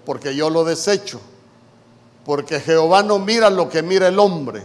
[0.06, 1.20] porque yo lo desecho.
[2.26, 4.64] Porque Jehová no mira lo que mira el hombre,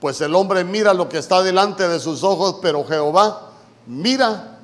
[0.00, 3.50] pues el hombre mira lo que está delante de sus ojos, pero Jehová
[3.86, 4.58] mira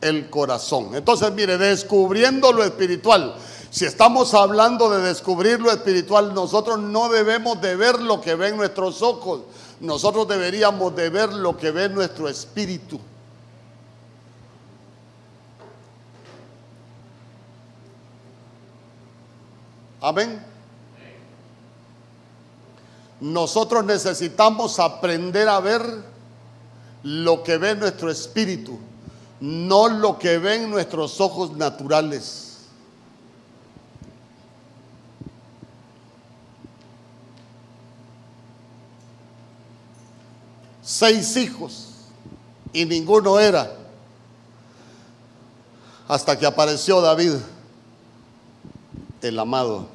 [0.00, 0.94] el corazón.
[0.94, 3.34] Entonces, mire, descubriendo lo espiritual.
[3.70, 8.56] Si estamos hablando de descubrir lo espiritual, nosotros no debemos de ver lo que ven
[8.56, 9.40] nuestros ojos,
[9.80, 13.00] nosotros deberíamos de ver lo que ve nuestro espíritu.
[20.00, 20.42] Amén.
[23.20, 25.82] Nosotros necesitamos aprender a ver
[27.02, 28.78] lo que ve nuestro espíritu,
[29.40, 32.45] no lo que ven nuestros ojos naturales.
[40.98, 41.88] Seis hijos
[42.72, 43.70] y ninguno era
[46.08, 47.34] hasta que apareció David,
[49.20, 49.88] el amado.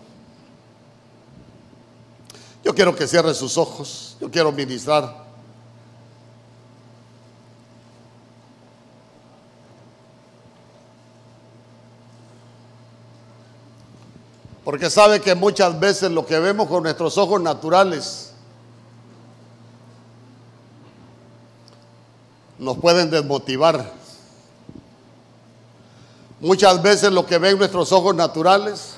[2.64, 5.26] Yo quiero que cierre sus ojos, yo quiero ministrar.
[14.64, 18.31] Porque sabe que muchas veces lo que vemos con nuestros ojos naturales
[22.62, 23.92] nos pueden desmotivar.
[26.40, 28.98] Muchas veces lo que ven nuestros ojos naturales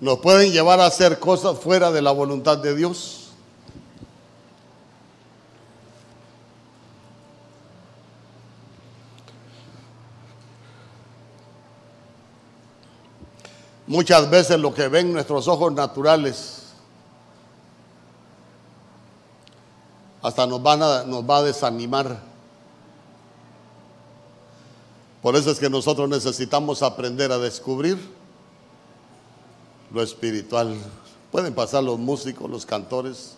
[0.00, 3.19] nos pueden llevar a hacer cosas fuera de la voluntad de Dios.
[13.90, 16.62] Muchas veces lo que ven nuestros ojos naturales
[20.22, 22.22] hasta nos, a, nos va a desanimar.
[25.20, 27.98] Por eso es que nosotros necesitamos aprender a descubrir
[29.92, 30.76] lo espiritual.
[31.32, 33.34] Pueden pasar los músicos, los cantores.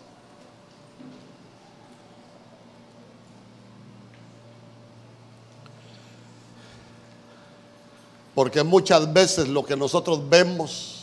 [8.35, 10.93] Porque muchas veces lo que nosotros vemos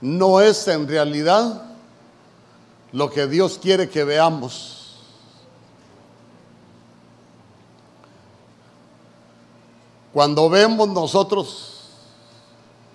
[0.00, 1.62] no es en realidad
[2.92, 4.96] lo que Dios quiere que veamos.
[10.12, 11.90] Cuando vemos nosotros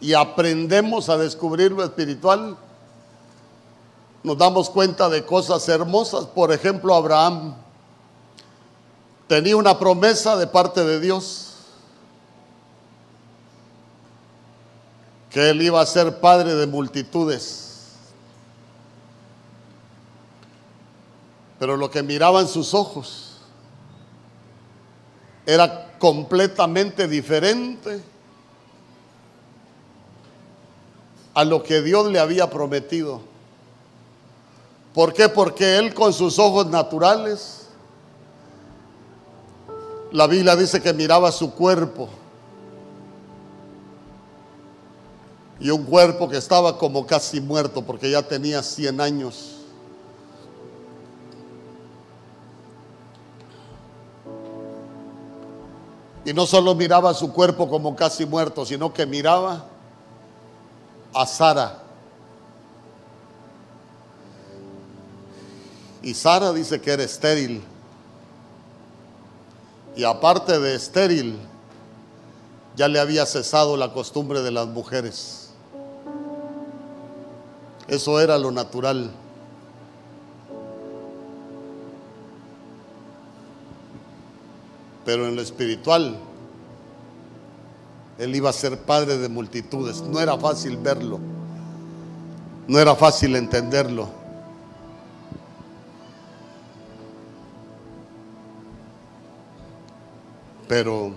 [0.02, 2.58] y aprendemos a descubrir lo espiritual,
[4.24, 6.26] nos damos cuenta de cosas hermosas.
[6.26, 7.56] Por ejemplo, Abraham
[9.34, 11.54] tenía una promesa de parte de Dios
[15.32, 17.96] que él iba a ser padre de multitudes.
[21.58, 23.38] Pero lo que miraban sus ojos
[25.48, 28.04] era completamente diferente
[31.34, 33.20] a lo que Dios le había prometido.
[34.94, 35.28] ¿Por qué?
[35.28, 37.63] Porque él con sus ojos naturales
[40.14, 42.08] la Biblia dice que miraba su cuerpo.
[45.60, 49.56] Y un cuerpo que estaba como casi muerto porque ya tenía 100 años.
[56.24, 59.66] Y no solo miraba su cuerpo como casi muerto, sino que miraba
[61.12, 61.82] a Sara.
[66.04, 67.73] Y Sara dice que era estéril.
[69.96, 71.38] Y aparte de estéril,
[72.76, 75.52] ya le había cesado la costumbre de las mujeres.
[77.88, 79.12] Eso era lo natural.
[85.06, 86.18] Pero en lo espiritual,
[88.18, 90.02] él iba a ser padre de multitudes.
[90.02, 91.20] No era fácil verlo.
[92.68, 94.23] No era fácil entenderlo.
[100.74, 101.12] Pero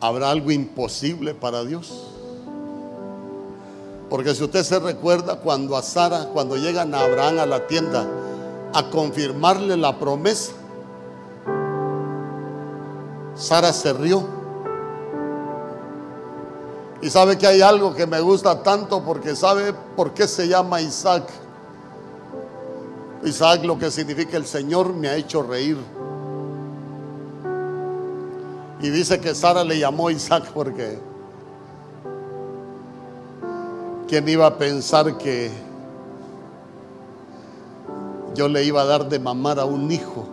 [0.00, 1.92] ¿Habrá algo imposible para Dios?
[4.08, 8.06] Porque si usted se recuerda cuando a Sara, cuando llegan a Abraham a la tienda
[8.72, 10.52] a confirmarle la promesa,
[13.34, 14.22] Sara se rió.
[17.00, 20.80] Y sabe que hay algo que me gusta tanto porque sabe por qué se llama
[20.80, 21.28] Isaac.
[23.24, 25.78] Isaac lo que significa el Señor me ha hecho reír.
[28.82, 30.98] Y dice que Sara le llamó Isaac porque
[34.08, 35.52] ¿quién iba a pensar que
[38.34, 40.26] yo le iba a dar de mamar a un hijo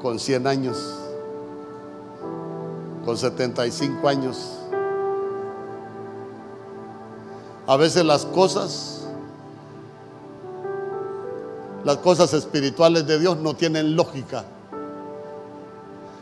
[0.00, 0.78] con 100 años,
[3.04, 4.56] con 75 años?
[7.66, 9.06] A veces las cosas,
[11.84, 14.46] las cosas espirituales de Dios no tienen lógica.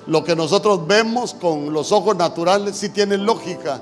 [0.09, 3.79] Lo que nosotros vemos con los ojos naturales sí tiene lógica.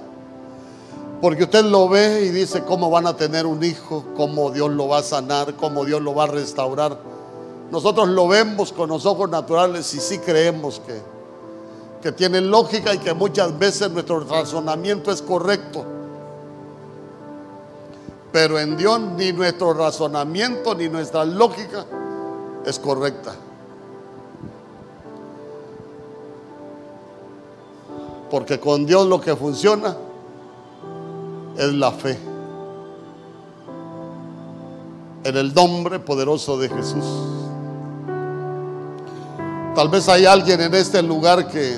[1.21, 4.89] Porque usted lo ve y dice cómo van a tener un hijo, cómo Dios lo
[4.89, 6.99] va a sanar, cómo Dios lo va a restaurar.
[7.71, 11.01] Nosotros lo vemos con los ojos naturales y sí creemos que,
[12.03, 15.85] que tiene lógica y que muchas veces nuestro razonamiento es correcto.
[18.33, 21.87] Pero en Dios ni nuestro razonamiento ni nuestra lógica
[22.65, 23.33] es correcta.
[28.31, 29.97] Porque con Dios lo que funciona
[31.57, 32.19] es la fe.
[35.25, 37.05] En el nombre poderoso de Jesús.
[39.75, 41.77] Tal vez hay alguien en este lugar que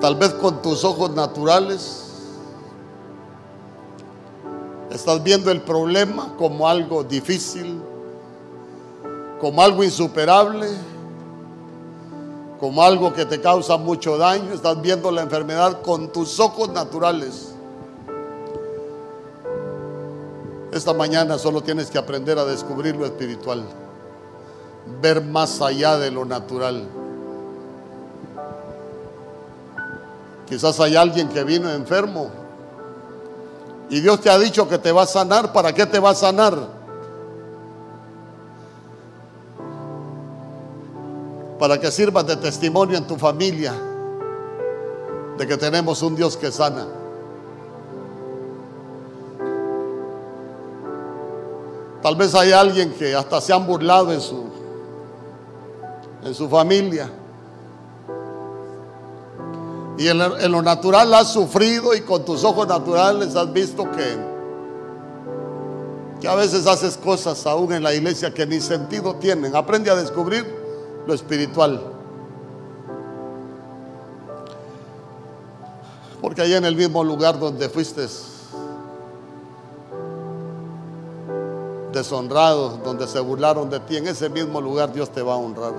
[0.00, 2.02] tal vez con tus ojos naturales
[4.90, 7.80] estás viendo el problema como algo difícil,
[9.40, 10.68] como algo insuperable
[12.58, 17.52] como algo que te causa mucho daño, estás viendo la enfermedad con tus ojos naturales.
[20.72, 23.64] Esta mañana solo tienes que aprender a descubrir lo espiritual,
[25.00, 26.86] ver más allá de lo natural.
[30.48, 32.30] Quizás hay alguien que vino enfermo
[33.88, 35.52] y Dios te ha dicho que te va a sanar.
[35.52, 36.75] ¿Para qué te va a sanar?
[41.58, 43.74] Para que sirvas de testimonio en tu familia
[45.38, 46.86] de que tenemos un Dios que sana.
[52.02, 54.44] Tal vez hay alguien que hasta se han burlado en su
[56.24, 57.10] en su familia.
[59.98, 64.18] Y en, en lo natural has sufrido y con tus ojos naturales has visto que,
[66.20, 69.56] que a veces haces cosas aún en la iglesia que ni sentido tienen.
[69.56, 70.65] Aprende a descubrir
[71.06, 71.80] lo espiritual.
[76.20, 78.06] Porque allá en el mismo lugar donde fuiste
[81.92, 85.72] deshonrado, donde se burlaron de ti, en ese mismo lugar Dios te va a honrar.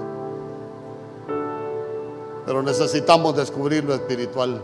[2.46, 4.62] Pero necesitamos descubrir lo espiritual.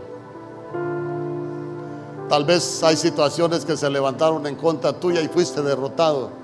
[2.28, 6.43] Tal vez hay situaciones que se levantaron en contra tuya y fuiste derrotado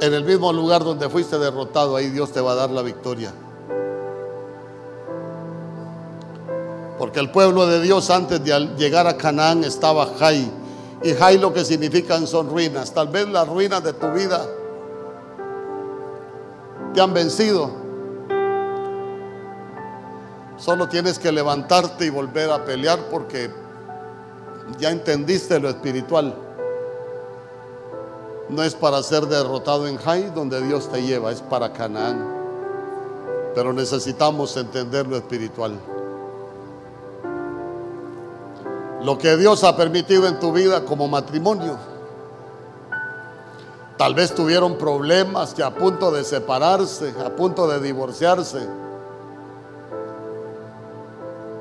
[0.00, 3.32] en el mismo lugar donde fuiste derrotado, ahí Dios te va a dar la victoria.
[6.98, 10.50] Porque el pueblo de Dios antes de llegar a Canaán estaba Jai.
[11.02, 12.92] Y Jai lo que significan son ruinas.
[12.92, 14.44] Tal vez las ruinas de tu vida
[16.92, 17.70] te han vencido.
[20.56, 23.48] Solo tienes que levantarte y volver a pelear porque
[24.78, 26.47] ya entendiste lo espiritual
[28.48, 32.36] no es para ser derrotado en Jai, donde Dios te lleva, es para Canaán.
[33.54, 35.78] Pero necesitamos entender lo espiritual.
[39.02, 41.76] Lo que Dios ha permitido en tu vida como matrimonio.
[43.96, 48.66] Tal vez tuvieron problemas que a punto de separarse, a punto de divorciarse.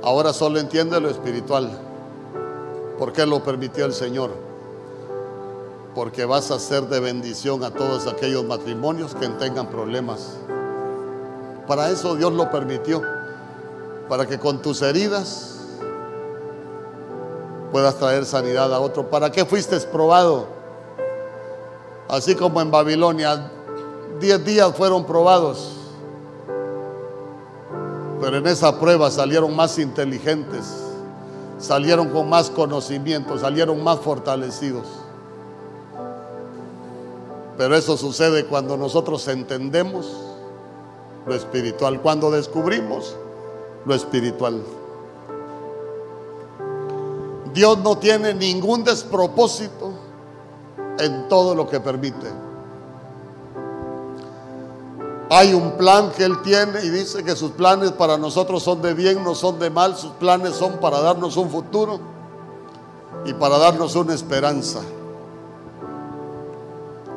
[0.03, 1.69] Ahora solo entiende lo espiritual.
[2.97, 4.46] ¿Por qué lo permitió el Señor?
[5.97, 10.37] Porque vas a ser de bendición a todos aquellos matrimonios que tengan problemas.
[11.65, 13.01] Para eso Dios lo permitió,
[14.07, 15.55] para que con tus heridas
[17.71, 19.09] puedas traer sanidad a otro.
[19.09, 20.45] ¿Para qué fuiste probado?
[22.07, 23.51] Así como en Babilonia,
[24.19, 25.77] diez días fueron probados,
[28.21, 30.75] pero en esa prueba salieron más inteligentes,
[31.57, 34.85] salieron con más conocimiento, salieron más fortalecidos.
[37.57, 40.05] Pero eso sucede cuando nosotros entendemos
[41.25, 41.99] lo espiritual.
[42.01, 43.15] Cuando descubrimos
[43.85, 44.61] lo espiritual.
[47.53, 49.91] Dios no tiene ningún despropósito
[50.99, 52.27] en todo lo que permite.
[55.29, 58.93] Hay un plan que Él tiene y dice que sus planes para nosotros son de
[58.93, 59.97] bien, no son de mal.
[59.97, 61.99] Sus planes son para darnos un futuro
[63.25, 64.81] y para darnos una esperanza.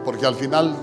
[0.05, 0.75] Porque al final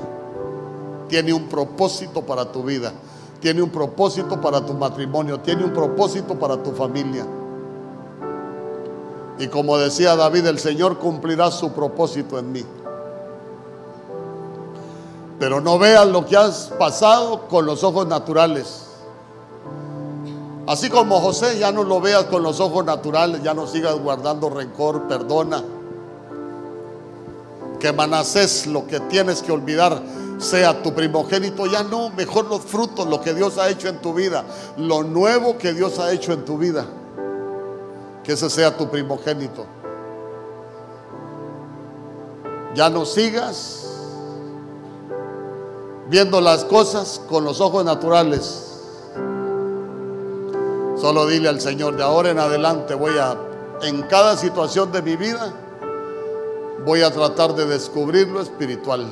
[1.08, 2.92] tiene un propósito para tu vida,
[3.40, 7.26] tiene un propósito para tu matrimonio, tiene un propósito para tu familia.
[9.40, 12.66] Y como decía David, el Señor cumplirá su propósito en mí.
[15.40, 18.86] Pero no veas lo que has pasado con los ojos naturales.
[20.66, 24.50] Así como José, ya no lo veas con los ojos naturales, ya no sigas guardando
[24.50, 25.64] rencor, perdona.
[27.80, 30.02] Que Manasés lo que tienes que olvidar
[30.40, 34.14] sea tu primogénito, ya no, mejor los frutos, lo que Dios ha hecho en tu
[34.14, 34.44] vida,
[34.78, 36.86] lo nuevo que Dios ha hecho en tu vida
[38.28, 39.66] que ese sea tu primogénito.
[42.76, 43.88] Ya no sigas
[46.10, 48.82] viendo las cosas con los ojos naturales.
[50.98, 53.38] Solo dile al Señor, de ahora en adelante voy a,
[53.82, 55.54] en cada situación de mi vida,
[56.88, 59.08] voy a tratar de descubrir lo espiritual.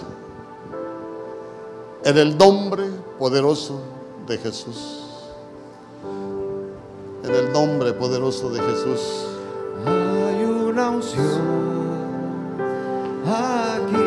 [2.03, 2.85] En el nombre
[3.19, 3.79] poderoso
[4.25, 5.05] de Jesús
[7.27, 9.25] en el nombre poderoso de Jesús.
[9.85, 10.89] Hay una
[13.27, 14.04] aquí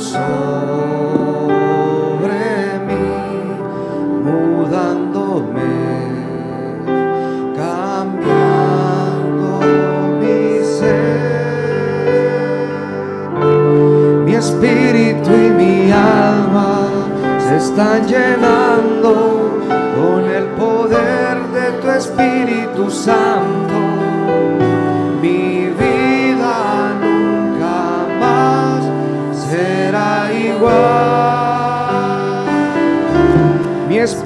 [0.00, 0.28] sobre
[2.86, 3.10] mí,
[4.24, 5.74] mudándome,
[7.56, 9.48] cambiando
[10.20, 11.18] mi ser.
[14.24, 16.88] Mi espíritu y mi alma
[17.40, 19.12] se están llenando
[19.96, 23.37] con el poder de tu Espíritu Santo.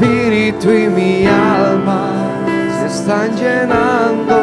[0.03, 2.11] Espíritu y mi alma
[2.81, 4.37] se están llenando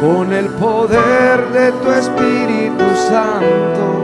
[0.00, 4.02] con el poder de tu Espíritu Santo.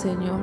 [0.00, 0.40] Señor.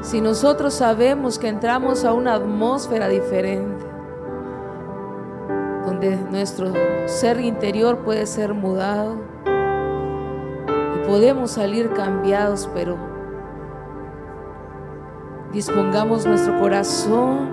[0.00, 3.84] Si nosotros sabemos que entramos a una atmósfera diferente,
[5.84, 6.72] donde nuestro
[7.04, 9.16] ser interior puede ser mudado
[10.96, 12.96] y podemos salir cambiados, pero
[15.52, 17.50] dispongamos nuestro corazón.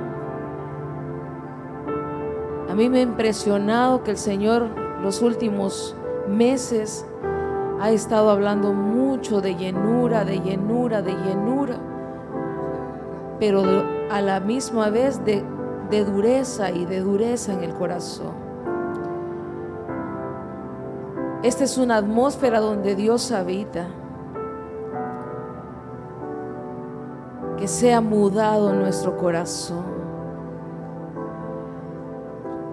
[2.69, 4.69] A mí me ha impresionado que el Señor
[5.01, 5.95] los últimos
[6.27, 7.05] meses
[7.81, 8.71] ha estado hablando
[9.23, 11.77] de llenura, de llenura, de llenura,
[13.39, 13.63] pero
[14.11, 15.43] a la misma vez de
[16.05, 18.43] dureza y de dureza en el corazón.
[21.41, 23.87] Esta es una atmósfera donde Dios habita.
[27.57, 29.83] Que sea mudado nuestro corazón.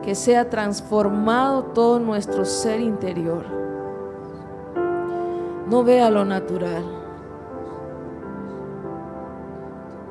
[0.03, 3.45] Que sea transformado todo nuestro ser interior.
[5.71, 6.85] No vea lo natural.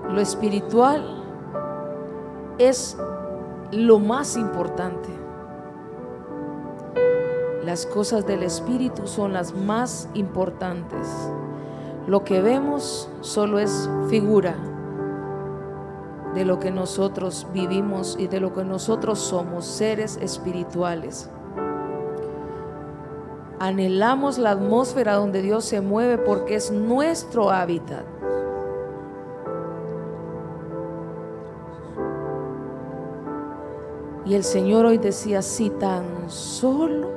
[0.10, 1.22] Lo espiritual
[2.58, 2.98] es
[3.74, 5.10] lo más importante.
[7.66, 11.10] Las cosas del Espíritu son las más importantes.
[12.08, 14.56] Lo que vemos solo es figura
[16.36, 21.30] de lo que nosotros vivimos y de lo que nosotros somos, seres espirituales.
[23.60, 28.06] Anhelamos la atmósfera donde Dios se mueve porque es nuestro hábitat.
[34.26, 37.10] Y el Señor hoy decía, si tan solo,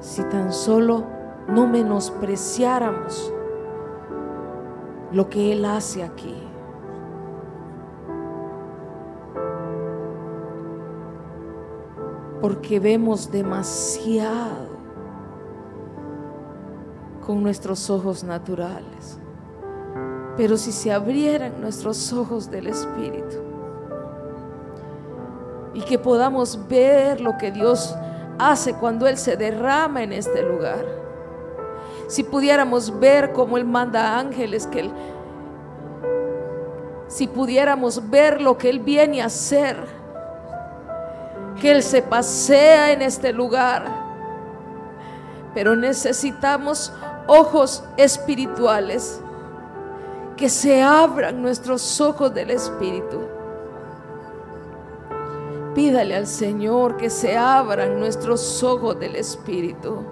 [0.00, 1.04] si tan solo
[1.46, 3.32] no menospreciáramos
[5.12, 6.51] lo que Él hace aquí.
[12.42, 14.76] Porque vemos demasiado
[17.24, 19.18] con nuestros ojos naturales.
[20.36, 23.36] Pero si se abrieran nuestros ojos del Espíritu
[25.74, 27.94] y que podamos ver lo que Dios
[28.38, 30.84] hace cuando Él se derrama en este lugar.
[32.08, 34.92] Si pudiéramos ver cómo Él manda ángeles, que Él,
[37.08, 40.01] si pudiéramos ver lo que Él viene a hacer,
[41.62, 43.84] que Él se pasea en este lugar,
[45.54, 46.92] pero necesitamos
[47.28, 49.20] ojos espirituales,
[50.36, 53.20] que se abran nuestros ojos del Espíritu.
[55.72, 60.02] Pídale al Señor que se abran nuestros ojos del Espíritu.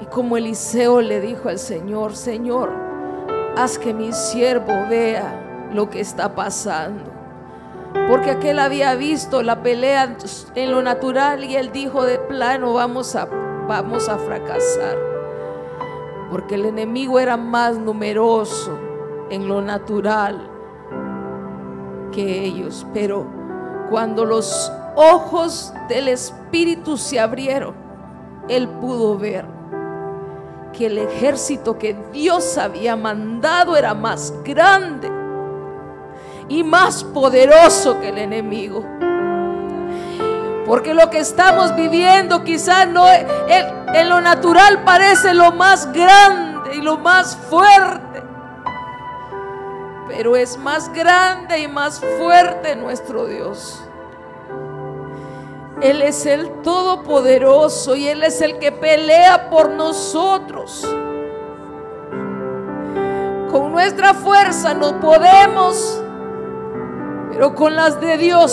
[0.00, 2.70] Y como Eliseo le dijo al Señor, Señor,
[3.56, 7.21] haz que mi siervo vea lo que está pasando.
[8.08, 10.16] Porque aquel había visto la pelea
[10.54, 14.98] en lo natural y él dijo de plano, vamos a, vamos a fracasar.
[16.30, 18.78] Porque el enemigo era más numeroso
[19.30, 20.48] en lo natural
[22.12, 23.26] que ellos, pero
[23.88, 27.74] cuando los ojos del Espíritu se abrieron,
[28.48, 29.46] él pudo ver
[30.72, 35.21] que el ejército que Dios había mandado era más grande
[36.58, 38.84] y más poderoso que el enemigo.
[40.66, 43.26] Porque lo que estamos viviendo quizás no en,
[43.94, 48.12] en lo natural parece lo más grande y lo más fuerte
[50.08, 53.82] pero es más grande y más fuerte nuestro Dios.
[55.80, 60.82] Él es el Todopoderoso y Él es el que pelea por nosotros.
[63.50, 66.01] Con nuestra fuerza no podemos,
[67.32, 68.50] pero con las de Dios